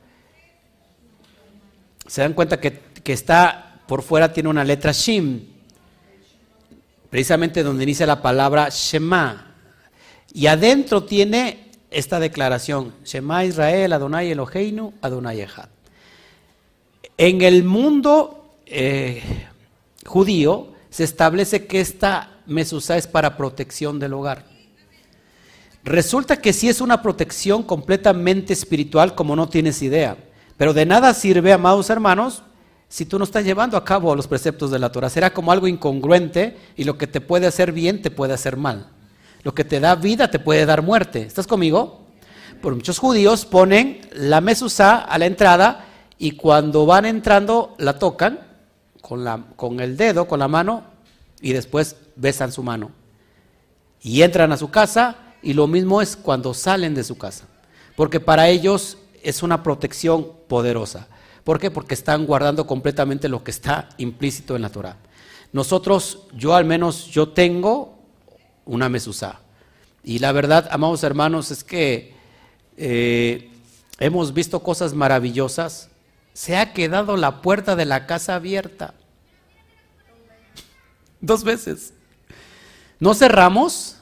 [2.07, 5.47] Se dan cuenta que, está por fuera, tiene una letra Shim,
[7.11, 9.55] precisamente donde inicia la palabra Shema.
[10.33, 15.69] Y adentro tiene esta declaración: Shema Israel, Adonai Eloheinu, Adonai Echad.
[17.17, 19.23] En el mundo eh,
[20.05, 24.54] judío se establece que esta mesusa es para protección del hogar.
[25.85, 30.17] Resulta que sí es una protección completamente espiritual como no tienes idea.
[30.57, 32.43] Pero de nada sirve, amados hermanos,
[32.89, 35.11] si tú no estás llevando a cabo los preceptos de la Torah.
[35.11, 38.89] Será como algo incongruente y lo que te puede hacer bien te puede hacer mal.
[39.43, 41.23] Lo que te da vida te puede dar muerte.
[41.23, 42.07] ¿Estás conmigo?
[42.63, 45.85] Por muchos judíos ponen la mesusa a la entrada
[46.17, 48.41] y cuando van entrando la tocan
[49.03, 50.85] con, con el dedo, con la mano
[51.43, 52.91] y después besan su mano.
[54.01, 57.45] Y entran a su casa y lo mismo es cuando salen de su casa,
[57.97, 61.07] porque para ellos es una protección poderosa.
[61.45, 61.71] ¿Por qué?
[61.71, 64.97] Porque están guardando completamente lo que está implícito en la Torah.
[65.53, 67.99] Nosotros, yo al menos, yo tengo
[68.65, 69.41] una mesusa.
[70.03, 72.15] Y la verdad, amados hermanos, es que
[72.77, 73.51] eh,
[73.99, 75.91] hemos visto cosas maravillosas.
[76.33, 78.95] Se ha quedado la puerta de la casa abierta.
[81.21, 81.93] Dos veces.
[82.99, 83.99] No cerramos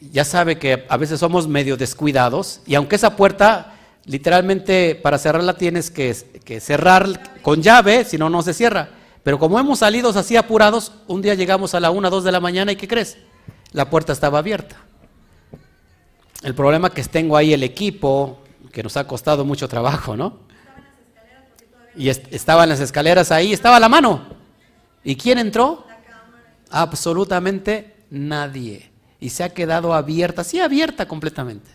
[0.00, 3.74] ya sabe que a veces somos medio descuidados y aunque esa puerta
[4.04, 6.14] literalmente para cerrarla tienes que,
[6.60, 8.90] cerrar con llave, si no, no se cierra.
[9.22, 12.40] Pero como hemos salido así apurados, un día llegamos a la 1, 2 de la
[12.40, 13.18] mañana y ¿qué crees?
[13.72, 14.76] La puerta estaba abierta.
[16.42, 18.38] El problema que tengo ahí el equipo,
[18.72, 20.38] que nos ha costado mucho trabajo, ¿no?
[21.96, 24.22] Y estaban las escaleras ahí, estaba la mano.
[25.02, 25.84] ¿Y quién entró?
[26.70, 31.70] Absolutamente nadie y se ha quedado abierta, sí abierta completamente.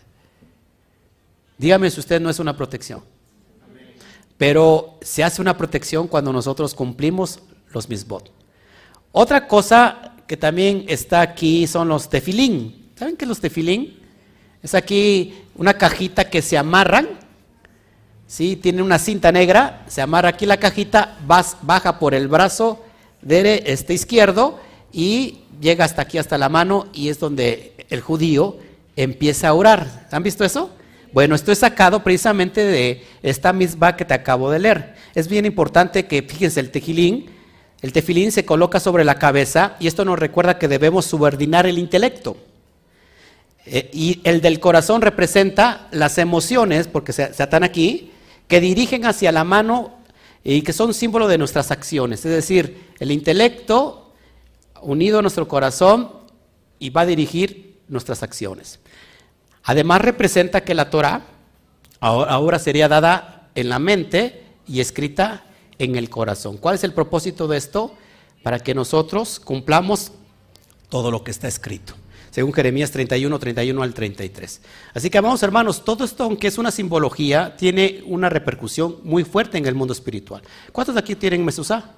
[1.58, 3.02] Dígame si usted no es una protección.
[4.38, 7.40] Pero se hace una protección cuando nosotros cumplimos
[7.72, 8.32] los misbot.
[9.12, 12.90] Otra cosa que también está aquí son los tefilín.
[12.96, 14.00] ¿Saben qué es los tefilín?
[14.62, 17.08] Es aquí una cajita que se amarran.
[18.26, 18.56] ¿sí?
[18.56, 21.18] Tiene una cinta negra, se amarra aquí la cajita,
[21.62, 22.82] baja por el brazo
[23.20, 24.58] de este izquierdo
[24.92, 28.58] y llega hasta aquí, hasta la mano, y es donde el judío
[28.96, 30.08] empieza a orar.
[30.10, 30.70] ¿Han visto eso?
[31.12, 34.94] Bueno, esto es sacado precisamente de esta misma que te acabo de leer.
[35.14, 37.26] Es bien importante que, fíjense, el tejilín,
[37.80, 41.78] el tefilín se coloca sobre la cabeza y esto nos recuerda que debemos subordinar el
[41.78, 42.36] intelecto.
[43.64, 48.10] Eh, y el del corazón representa las emociones, porque se, se atan aquí,
[48.48, 49.94] que dirigen hacia la mano
[50.42, 52.24] y que son símbolo de nuestras acciones.
[52.24, 54.01] Es decir, el intelecto
[54.82, 56.10] unido a nuestro corazón
[56.78, 58.80] y va a dirigir nuestras acciones.
[59.64, 61.22] Además representa que la Torah
[62.00, 65.44] ahora sería dada en la mente y escrita
[65.78, 66.56] en el corazón.
[66.56, 67.94] ¿Cuál es el propósito de esto?
[68.42, 70.12] Para que nosotros cumplamos
[70.88, 71.94] todo lo que está escrito
[72.32, 74.62] según Jeremías 31, 31 al 33.
[74.94, 79.58] Así que, amados hermanos, todo esto, aunque es una simbología, tiene una repercusión muy fuerte
[79.58, 80.40] en el mundo espiritual.
[80.72, 81.90] ¿Cuántos de aquí tienen Mesusá?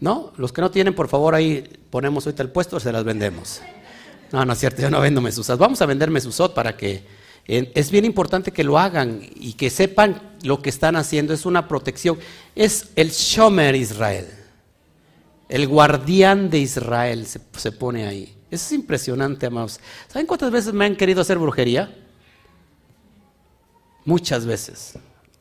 [0.00, 0.32] ¿No?
[0.36, 3.60] Los que no tienen, por favor, ahí ponemos ahorita el puesto, se las vendemos.
[4.32, 5.58] No, no es cierto, yo no vendo Mesusás.
[5.58, 7.04] Vamos a vender Mesusot para que...
[7.46, 11.32] es bien importante que lo hagan y que sepan lo que están haciendo.
[11.34, 12.18] Es una protección.
[12.54, 14.28] Es el Shomer Israel.
[15.48, 18.38] El guardián de Israel se pone ahí.
[18.50, 19.78] Eso es impresionante, amados.
[20.08, 21.94] ¿Saben cuántas veces me han querido hacer brujería?
[24.04, 24.94] Muchas veces.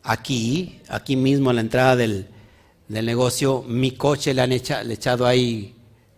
[0.04, 2.28] Aquí, aquí mismo a la entrada del,
[2.90, 5.76] negocio, mi coche le han echado ahí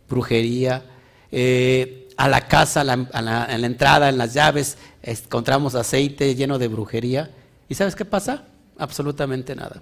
[0.08, 0.84] brujería.
[1.32, 6.68] Eh, a la casa, la, en la entrada, en las llaves, encontramos aceite lleno de
[6.68, 7.32] brujería.
[7.70, 8.44] ¿Y sabes qué pasa?
[8.78, 9.82] Absolutamente nada.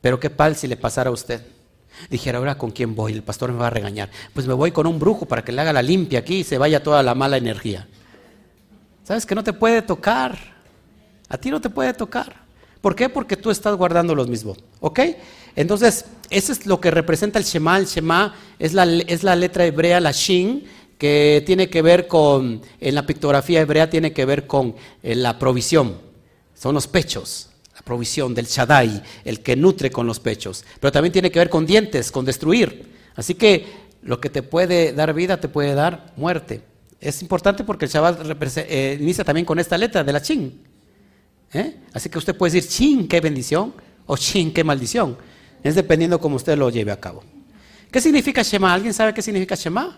[0.00, 1.42] Pero qué pal si le pasara a usted.
[2.08, 4.08] Dijera, ahora con quién voy, el pastor me va a regañar.
[4.32, 6.56] Pues me voy con un brujo para que le haga la limpia aquí y se
[6.56, 7.86] vaya toda la mala energía.
[9.04, 10.38] ¿Sabes que no te puede tocar?
[11.28, 12.47] A ti no te puede tocar.
[12.80, 13.08] ¿Por qué?
[13.08, 14.58] Porque tú estás guardando los mismos.
[14.80, 15.00] ¿Ok?
[15.56, 17.78] Entonces, eso es lo que representa el Shema.
[17.78, 20.64] El Shema es la, la letra hebrea, la Shin,
[20.96, 25.38] que tiene que ver con, en la pictografía hebrea, tiene que ver con eh, la
[25.38, 25.96] provisión.
[26.54, 27.48] Son los pechos
[27.88, 30.62] provisión del Shaddai, el que nutre con los pechos.
[30.78, 32.84] Pero también tiene que ver con dientes, con destruir.
[33.16, 33.64] Así que
[34.02, 36.60] lo que te puede dar vida te puede dar muerte.
[37.00, 38.20] Es importante porque el Shabbat
[38.58, 40.60] eh, inicia también con esta letra de la Chin.
[41.52, 41.80] ¿Eh?
[41.92, 43.74] Así que usted puede decir Chin, qué bendición,
[44.06, 45.16] o Chin, qué maldición.
[45.62, 47.22] Es dependiendo cómo usted lo lleve a cabo.
[47.90, 48.72] ¿Qué significa Shema?
[48.72, 49.96] ¿Alguien sabe qué significa Shema?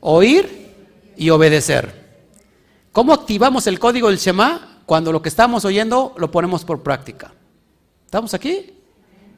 [0.00, 0.74] Oír
[1.16, 2.06] y obedecer.
[2.92, 4.76] ¿Cómo activamos el código del Shema?
[4.86, 7.34] cuando lo que estamos oyendo lo ponemos por práctica.
[8.06, 8.72] ¿Estamos aquí?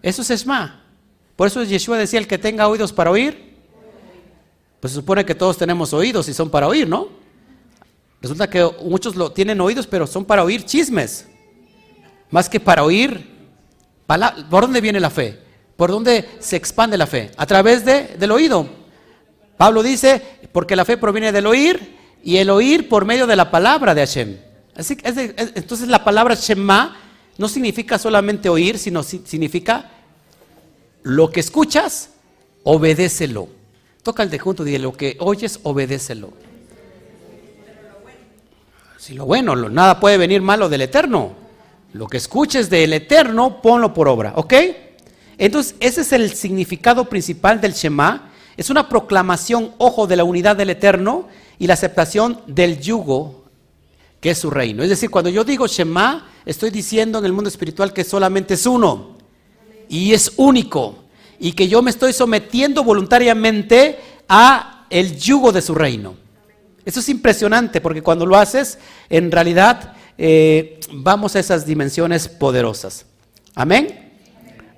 [0.03, 0.85] Eso es Esma.
[1.35, 3.57] Por eso Yeshua decía, el que tenga oídos para oír,
[4.79, 7.09] pues se supone que todos tenemos oídos y son para oír, ¿no?
[8.21, 11.27] Resulta que muchos lo tienen oídos, pero son para oír chismes,
[12.31, 13.37] más que para oír.
[14.07, 15.39] ¿Por dónde viene la fe?
[15.77, 17.31] ¿Por dónde se expande la fe?
[17.37, 18.69] A través de, del oído.
[19.57, 23.51] Pablo dice, porque la fe proviene del oír y el oír por medio de la
[23.51, 24.49] palabra de Hashem
[24.79, 26.97] entonces la palabra Shema
[27.37, 29.91] no significa solamente oír, sino significa
[31.03, 32.11] lo que escuchas,
[32.63, 33.49] obedécelo.
[34.03, 36.33] Toca el de junto, lo que oyes, obedécelo.
[39.09, 41.33] Si lo bueno, nada puede venir malo del eterno.
[41.95, 44.53] Lo que escuches del eterno, ponlo por obra, ¿ok?
[45.39, 48.31] Entonces, ese es el significado principal del Shema.
[48.59, 51.27] Es una proclamación, ojo, de la unidad del eterno
[51.59, 53.47] y la aceptación del yugo
[54.21, 54.83] que es su reino.
[54.83, 58.67] Es decir, cuando yo digo Shema, estoy diciendo en el mundo espiritual que solamente es
[58.67, 59.17] uno
[59.89, 60.97] y es único
[61.41, 63.99] y que yo me estoy sometiendo voluntariamente
[64.29, 66.28] a el yugo de su reino.
[66.89, 68.79] Eso es impresionante porque cuando lo haces,
[69.11, 73.05] en realidad eh, vamos a esas dimensiones poderosas.
[73.55, 74.11] Amén.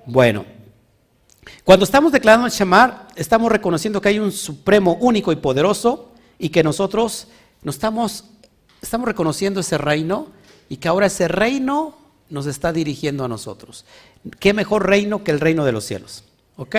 [0.07, 0.45] Bueno,
[1.63, 6.49] cuando estamos declarando el Shema, estamos reconociendo que hay un supremo único y poderoso y
[6.49, 7.29] que nosotros
[7.63, 8.25] nos estamos
[8.83, 10.33] estamos reconociendo ese reino
[10.69, 11.97] y que ahora ese reino
[12.29, 13.85] nos está dirigiendo a nosotros.
[14.41, 16.25] ¿Qué mejor reino que el reino de los cielos?
[16.57, 16.75] ¿Ok?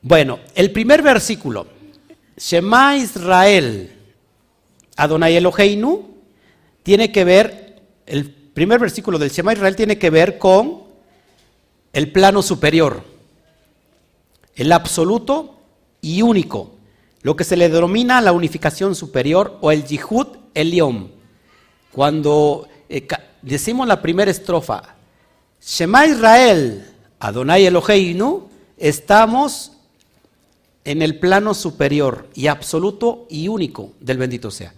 [0.00, 1.66] Bueno, el primer versículo,
[2.38, 3.92] Shema Israel,
[4.96, 6.14] Adonai Eloheinu,
[6.82, 10.84] tiene que ver, el primer versículo del Shema Israel tiene que ver con
[11.92, 13.02] el plano superior,
[14.54, 15.58] el absoluto
[16.00, 16.78] y único
[17.22, 21.08] lo que se le denomina la unificación superior o el Yihud Eliom.
[21.92, 23.06] Cuando eh,
[23.42, 24.94] decimos la primera estrofa,
[25.60, 26.86] Shema Israel,
[27.18, 29.72] Adonai Eloheinu, estamos
[30.84, 34.72] en el plano superior y absoluto y único del bendito sea.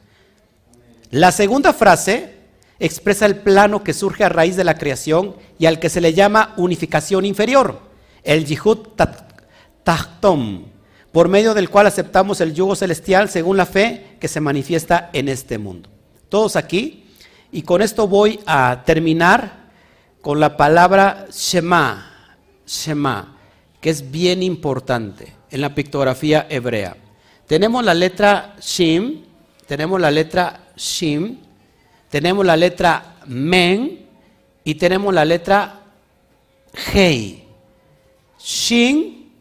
[1.11, 2.35] La segunda frase
[2.79, 6.15] expresa el plano que surge a raíz de la creación y al que se le
[6.15, 7.81] llama unificación inferior,
[8.25, 8.89] el Yihud
[9.85, 10.65] Tahtom
[11.13, 15.29] por medio del cual aceptamos el yugo celestial según la fe que se manifiesta en
[15.29, 15.91] este mundo.
[16.29, 17.05] Todos aquí,
[17.51, 19.71] y con esto voy a terminar
[20.21, 22.37] con la palabra Shema,
[22.67, 23.37] Shema,
[23.81, 26.97] que es bien importante en la pictografía hebrea.
[27.47, 29.25] Tenemos la letra Shim,
[29.67, 31.39] tenemos la letra Shim,
[32.09, 34.07] tenemos la letra Men
[34.65, 35.81] y tenemos la letra
[36.93, 37.45] Hei.
[38.39, 39.33] Shin,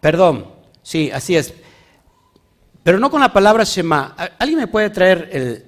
[0.00, 0.46] perdón,
[0.82, 1.54] sí, así es.
[2.82, 4.16] Pero no con la palabra Shema.
[4.38, 5.66] ¿Alguien me puede traer el,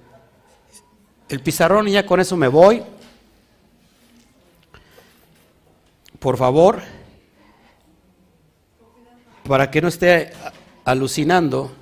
[1.29, 2.83] el pizarrón y ya con eso me voy?
[6.19, 6.83] Por favor,
[9.51, 10.31] para que no esté
[10.85, 11.73] alucinando,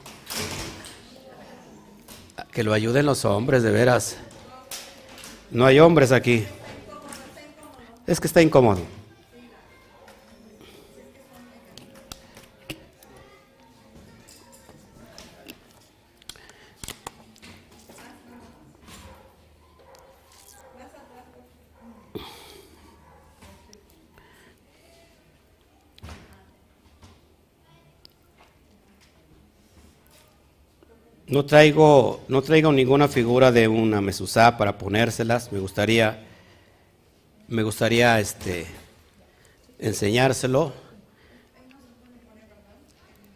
[2.51, 4.17] que lo ayuden los hombres, de veras.
[5.51, 6.47] No hay hombres aquí.
[8.07, 8.81] Es que está incómodo.
[31.29, 35.53] No traigo, no traigo ninguna figura de una mesuzá para ponérselas.
[35.53, 36.25] Me gustaría,
[37.49, 38.67] me gustaría este,
[39.79, 40.73] enseñárselo.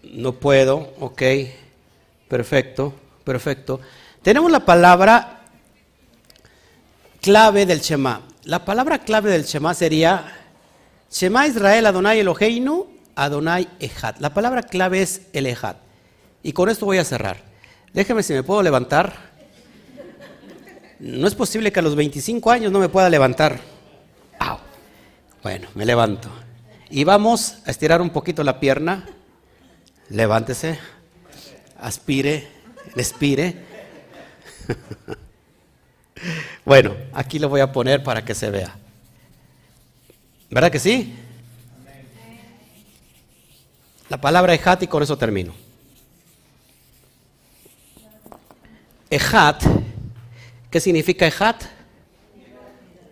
[0.05, 1.23] No puedo, ok.
[2.29, 3.79] Perfecto, perfecto.
[4.23, 5.43] Tenemos la palabra
[7.21, 8.23] clave del Shema.
[8.45, 10.35] La palabra clave del Shema sería
[11.11, 12.87] Shema Israel Adonai Eloheinu
[13.17, 14.17] Adonai Ejad.
[14.17, 15.55] La palabra clave es el.
[16.43, 17.52] Y con esto voy a cerrar.
[17.93, 19.33] Déjeme si me puedo levantar.
[20.99, 23.73] No es posible que a los 25 años no me pueda levantar.
[25.43, 26.29] Bueno, me levanto.
[26.89, 29.09] Y vamos a estirar un poquito la pierna.
[30.09, 30.79] Levántese.
[31.81, 32.47] Aspire.
[32.95, 33.57] Respire.
[36.65, 38.77] bueno, aquí lo voy a poner para que se vea.
[40.49, 41.13] ¿Verdad que sí?
[44.09, 45.55] La palabra ejat y con eso termino.
[49.13, 49.63] Ejat,
[50.71, 51.65] ¿qué significa Ejat?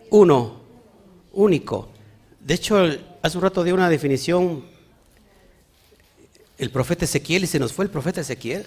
[0.09, 0.59] Uno,
[1.31, 1.89] único.
[2.39, 2.83] De hecho,
[3.21, 4.65] hace un rato dio una definición
[6.57, 8.65] el profeta Ezequiel y se nos fue el profeta Ezequiel.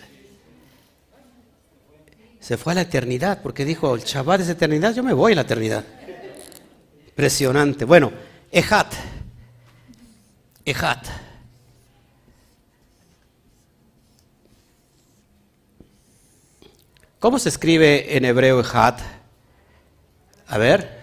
[2.39, 5.35] Se fue a la eternidad porque dijo, el Shabbat es eternidad, yo me voy a
[5.35, 5.85] la eternidad.
[7.09, 7.85] Impresionante.
[7.85, 8.13] Bueno,
[8.53, 8.95] Ejat.
[10.65, 11.05] Ejat.
[17.25, 19.01] ¿Cómo se escribe en hebreo Ejat?
[20.47, 21.01] A ver,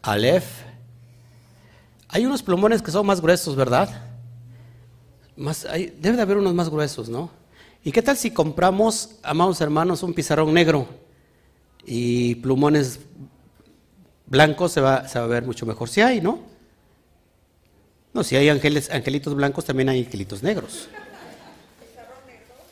[0.00, 0.46] Aleph.
[2.08, 4.02] Hay unos plumones que son más gruesos, ¿verdad?
[5.36, 7.30] Más, debe de haber unos más gruesos, ¿no?
[7.84, 10.88] ¿Y qué tal si compramos, amados hermanos, un pizarrón negro
[11.84, 13.00] y plumones
[14.24, 15.90] blancos se va, a ver mucho mejor?
[15.90, 16.38] Si hay, ¿no?
[18.14, 20.88] No, si hay angelitos blancos, también hay angelitos negros.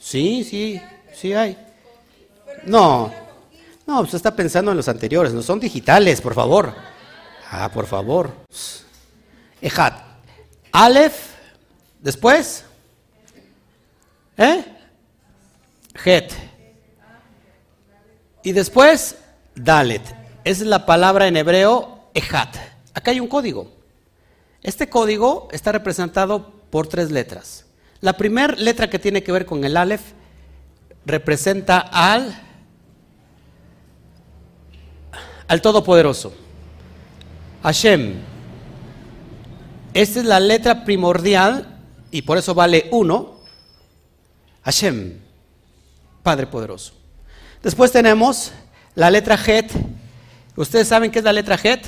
[0.01, 0.81] Sí, sí,
[1.13, 1.68] sí hay.
[2.65, 3.13] No,
[3.87, 6.75] no, usted está pensando en los anteriores, no son digitales, por favor.
[7.51, 8.31] Ah, por favor.
[9.63, 9.99] Ejat.
[10.73, 11.15] Aleph,
[11.99, 12.65] después.
[14.37, 14.65] ¿Eh?
[16.05, 16.33] Het.
[18.43, 19.17] Y después,
[19.55, 20.03] Dalet.
[20.45, 22.57] Es la palabra en hebreo, Ejat.
[22.93, 23.73] Acá hay un código.
[24.63, 27.65] Este código está representado por tres letras.
[28.01, 30.13] La primera letra que tiene que ver con el Aleph
[31.07, 32.48] representa al
[35.49, 36.33] al Todopoderoso.
[37.63, 38.15] Hashem.
[39.95, 41.81] Esta es la letra primordial
[42.11, 43.39] y por eso vale uno.
[44.63, 45.19] Hashem,
[46.23, 46.93] Padre Poderoso.
[47.63, 48.53] Después tenemos
[48.95, 49.73] la letra Het.
[50.55, 51.85] ¿Ustedes saben qué es la letra Het?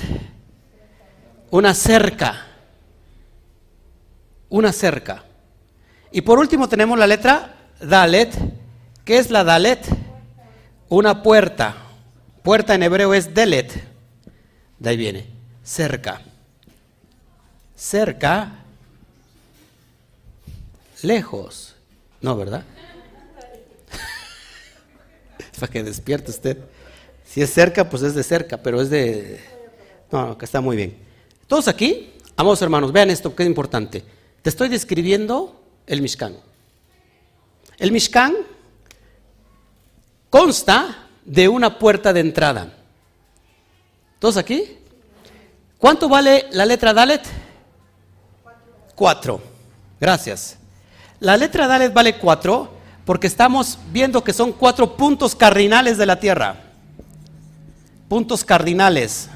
[1.51, 2.47] Una cerca.
[4.49, 5.23] Una cerca.
[6.11, 8.33] Y por último tenemos la letra Dalet.
[9.05, 9.85] ¿Qué es la Dalet?
[10.89, 11.75] Una puerta.
[12.43, 13.83] Puerta en hebreo es delet.
[14.79, 15.27] De ahí viene.
[15.63, 16.21] Cerca.
[17.75, 18.63] Cerca.
[21.03, 21.75] Lejos.
[22.19, 22.63] No, ¿verdad?
[25.59, 26.57] Para que despierte usted.
[27.25, 29.39] Si es cerca, pues es de cerca, pero es de...
[30.11, 30.97] No, que está muy bien.
[31.47, 34.03] Todos aquí, amados hermanos, vean esto que es importante.
[34.41, 36.35] Te estoy describiendo el Mishkan.
[37.77, 38.35] El Mishkan
[40.29, 42.73] consta de una puerta de entrada.
[44.19, 44.77] ¿Todos aquí?
[45.77, 47.23] ¿Cuánto vale la letra Dalet?
[48.95, 49.41] Cuatro.
[49.99, 50.57] Gracias.
[51.19, 52.71] La letra Dalet vale cuatro
[53.05, 56.55] porque estamos viendo que son cuatro puntos cardinales de la Tierra.
[58.07, 59.29] Puntos cardinales.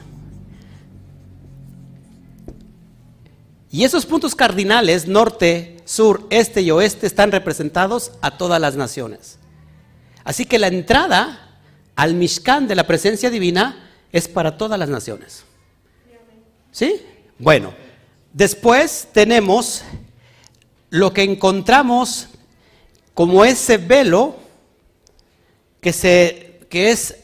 [3.72, 9.38] Y esos puntos cardinales, norte, sur, este y oeste están representados a todas las naciones.
[10.24, 11.45] Así que la entrada
[11.96, 15.44] al Mishkan de la presencia divina es para todas las naciones.
[16.72, 17.02] ¿Sí?
[17.40, 17.74] Bueno,
[18.34, 19.84] después tenemos
[20.90, 22.28] lo que encontramos
[23.14, 24.36] como ese velo
[25.82, 27.16] que, se, que es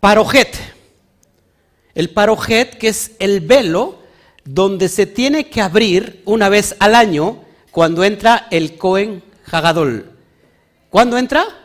[0.00, 0.54] parojet.
[1.94, 3.98] El parojet que es el velo
[4.44, 10.10] donde se tiene que abrir una vez al año cuando entra el Cohen Hagadol.
[10.90, 11.63] ¿Cuándo entra?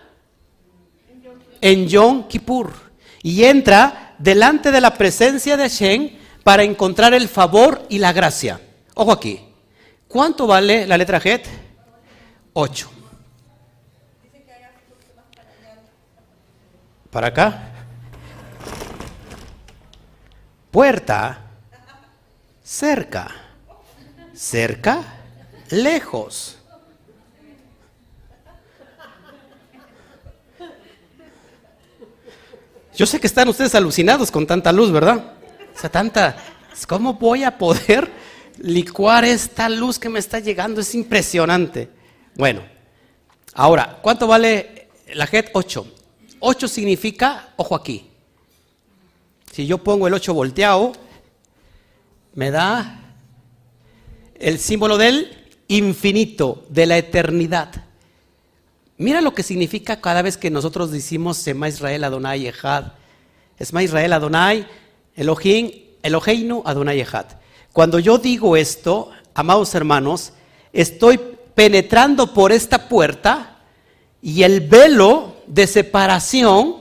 [1.62, 2.74] En Yom Kippur.
[3.22, 6.10] Y entra delante de la presencia de Hashem
[6.44, 8.60] para encontrar el favor y la gracia.
[8.96, 9.42] Ojo aquí.
[10.08, 11.46] ¿Cuánto vale la letra Het?
[12.54, 12.92] Ocho.
[17.12, 17.72] Para acá.
[20.72, 21.40] Puerta.
[22.64, 23.32] Cerca.
[24.34, 25.04] Cerca.
[25.70, 26.59] Lejos.
[33.00, 35.36] Yo sé que están ustedes alucinados con tanta luz, ¿verdad?
[35.74, 36.36] O sea, tanta...
[36.86, 38.12] ¿Cómo voy a poder
[38.58, 40.82] licuar esta luz que me está llegando?
[40.82, 41.88] Es impresionante.
[42.36, 42.62] Bueno,
[43.54, 45.52] ahora, ¿cuánto vale la JET?
[45.54, 45.88] 8.
[46.42, 48.10] 8 significa, ojo aquí,
[49.50, 50.92] si yo pongo el 8 volteado,
[52.34, 53.16] me da
[54.36, 57.86] el símbolo del infinito, de la eternidad.
[59.00, 62.92] Mira lo que significa cada vez que nosotros decimos Sema Israel Adonai Echad.
[63.58, 64.68] Esma Israel Adonai
[65.16, 65.72] Elohim
[66.04, 67.28] Eloheinu Adonai Echad.
[67.72, 70.34] Cuando yo digo esto, amados hermanos,
[70.74, 71.18] estoy
[71.56, 73.60] penetrando por esta puerta
[74.22, 76.76] y el velo de separación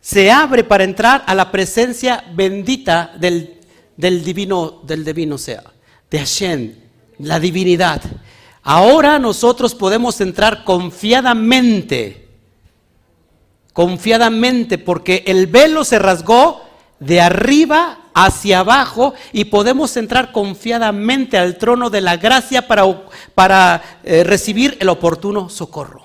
[0.00, 3.60] se abre para entrar a la presencia bendita del,
[3.96, 5.62] del divino, del divino sea,
[6.10, 6.74] de Hashem,
[7.20, 8.02] la divinidad.
[8.68, 12.26] Ahora nosotros podemos entrar confiadamente,
[13.72, 16.62] confiadamente, porque el velo se rasgó
[16.98, 22.82] de arriba hacia abajo y podemos entrar confiadamente al trono de la gracia para,
[23.36, 26.02] para eh, recibir el oportuno socorro.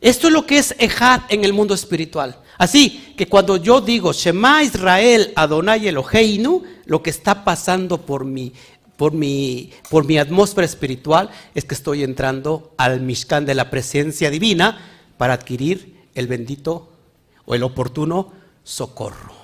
[0.00, 2.38] Esto es lo que es Ejad en el mundo espiritual.
[2.58, 8.52] Así que cuando yo digo Shema Israel Adonai Eloheinu, lo que está pasando por mí,
[9.02, 14.30] por mi, por mi atmósfera espiritual es que estoy entrando al Mishkan de la presencia
[14.30, 14.78] divina
[15.18, 16.88] para adquirir el bendito
[17.44, 18.32] o el oportuno
[18.62, 19.34] socorro.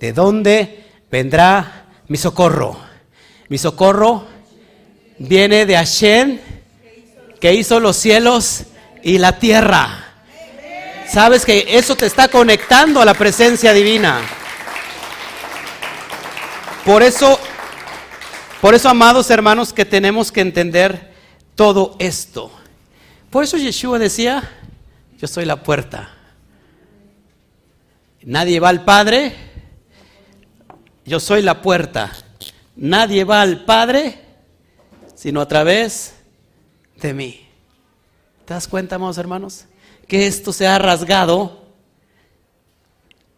[0.00, 2.76] ¿De dónde vendrá mi socorro?
[3.48, 4.24] Mi socorro
[5.16, 6.40] viene de Hashem
[7.38, 8.64] que hizo los cielos
[9.04, 10.06] y la tierra.
[11.08, 14.22] Sabes que eso te está conectando a la presencia divina.
[16.84, 17.38] Por eso
[18.62, 21.12] por eso, amados hermanos, que tenemos que entender
[21.56, 22.52] todo esto.
[23.28, 24.48] Por eso Yeshua decía,
[25.18, 26.14] yo soy la puerta.
[28.22, 29.34] Nadie va al Padre,
[31.04, 32.12] yo soy la puerta.
[32.76, 34.20] Nadie va al Padre
[35.16, 36.14] sino a través
[37.00, 37.46] de mí.
[38.44, 39.64] ¿Te das cuenta, amados hermanos?
[40.06, 41.66] Que esto se ha rasgado.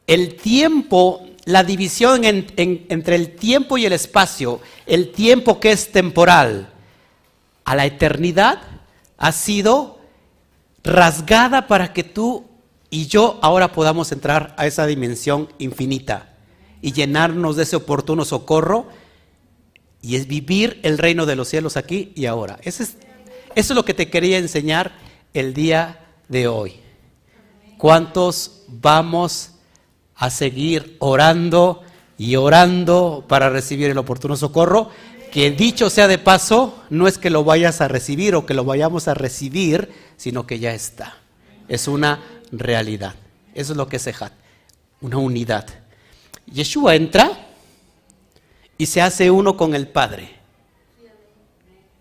[0.07, 6.71] El tiempo la división entre el tiempo y el espacio, el tiempo que es temporal,
[7.65, 8.61] a la eternidad,
[9.17, 9.99] ha sido
[10.83, 12.45] rasgada para que tú
[12.91, 16.35] y yo ahora podamos entrar a esa dimensión infinita
[16.81, 18.87] y llenarnos de ese oportuno socorro
[20.03, 22.59] y es vivir el reino de los cielos aquí y ahora.
[22.63, 22.99] Eso es,
[23.55, 24.93] eso es lo que te quería enseñar
[25.33, 26.81] el día de hoy.
[27.79, 29.54] ¿Cuántos vamos
[30.17, 31.83] a seguir orando
[32.19, 34.91] y orando para recibir el oportuno socorro,
[35.33, 38.65] que dicho sea de paso, no es que lo vayas a recibir o que lo
[38.65, 41.17] vayamos a recibir, sino que ya está.
[41.69, 42.21] Es una
[42.53, 43.15] realidad.
[43.55, 44.33] Eso es lo que es Ejat,
[45.01, 45.67] una unidad.
[46.47, 47.49] Yeshua entra
[48.79, 50.31] y se hace uno con el Padre.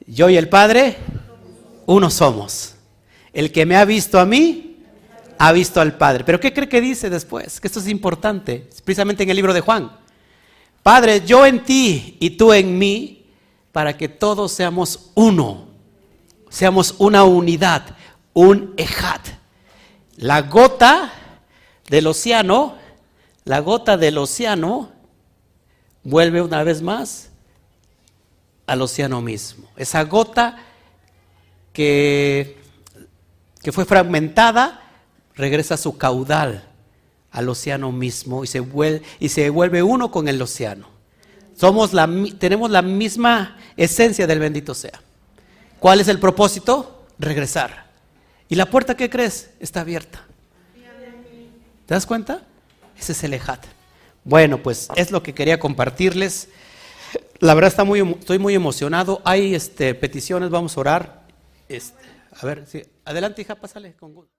[0.05, 0.97] Yo y el Padre,
[1.85, 2.75] uno somos.
[3.31, 4.72] El que me ha visto a mí,
[5.37, 6.23] ha visto al Padre.
[6.23, 7.59] Pero ¿qué cree que dice después?
[7.59, 9.91] Que esto es importante, precisamente en el libro de Juan.
[10.81, 13.25] Padre, yo en ti y tú en mí,
[13.71, 15.67] para que todos seamos uno,
[16.49, 17.95] seamos una unidad,
[18.33, 19.27] un ejat.
[20.17, 21.11] La gota
[21.89, 22.77] del océano,
[23.45, 24.91] la gota del océano
[26.03, 27.29] vuelve una vez más
[28.67, 29.69] al océano mismo.
[29.77, 30.57] Esa gota
[31.71, 32.57] que,
[33.61, 34.82] que fue fragmentada
[35.35, 36.63] regresa su caudal
[37.31, 40.87] al océano mismo y se vuelve, y se vuelve uno con el océano.
[41.55, 44.99] Somos la, tenemos la misma esencia del bendito sea.
[45.79, 47.05] ¿Cuál es el propósito?
[47.19, 47.87] Regresar.
[48.49, 49.51] ¿Y la puerta qué crees?
[49.59, 50.25] Está abierta.
[51.85, 52.43] ¿Te das cuenta?
[52.97, 53.65] Ese es el ejat.
[54.23, 56.47] Bueno, pues es lo que quería compartirles.
[57.39, 59.21] La verdad está muy, estoy muy emocionado.
[59.25, 61.23] Hay este, peticiones, vamos a orar.
[61.67, 62.01] Este,
[62.31, 62.65] a ver,
[63.03, 64.31] adelante hija, pásale con gusto.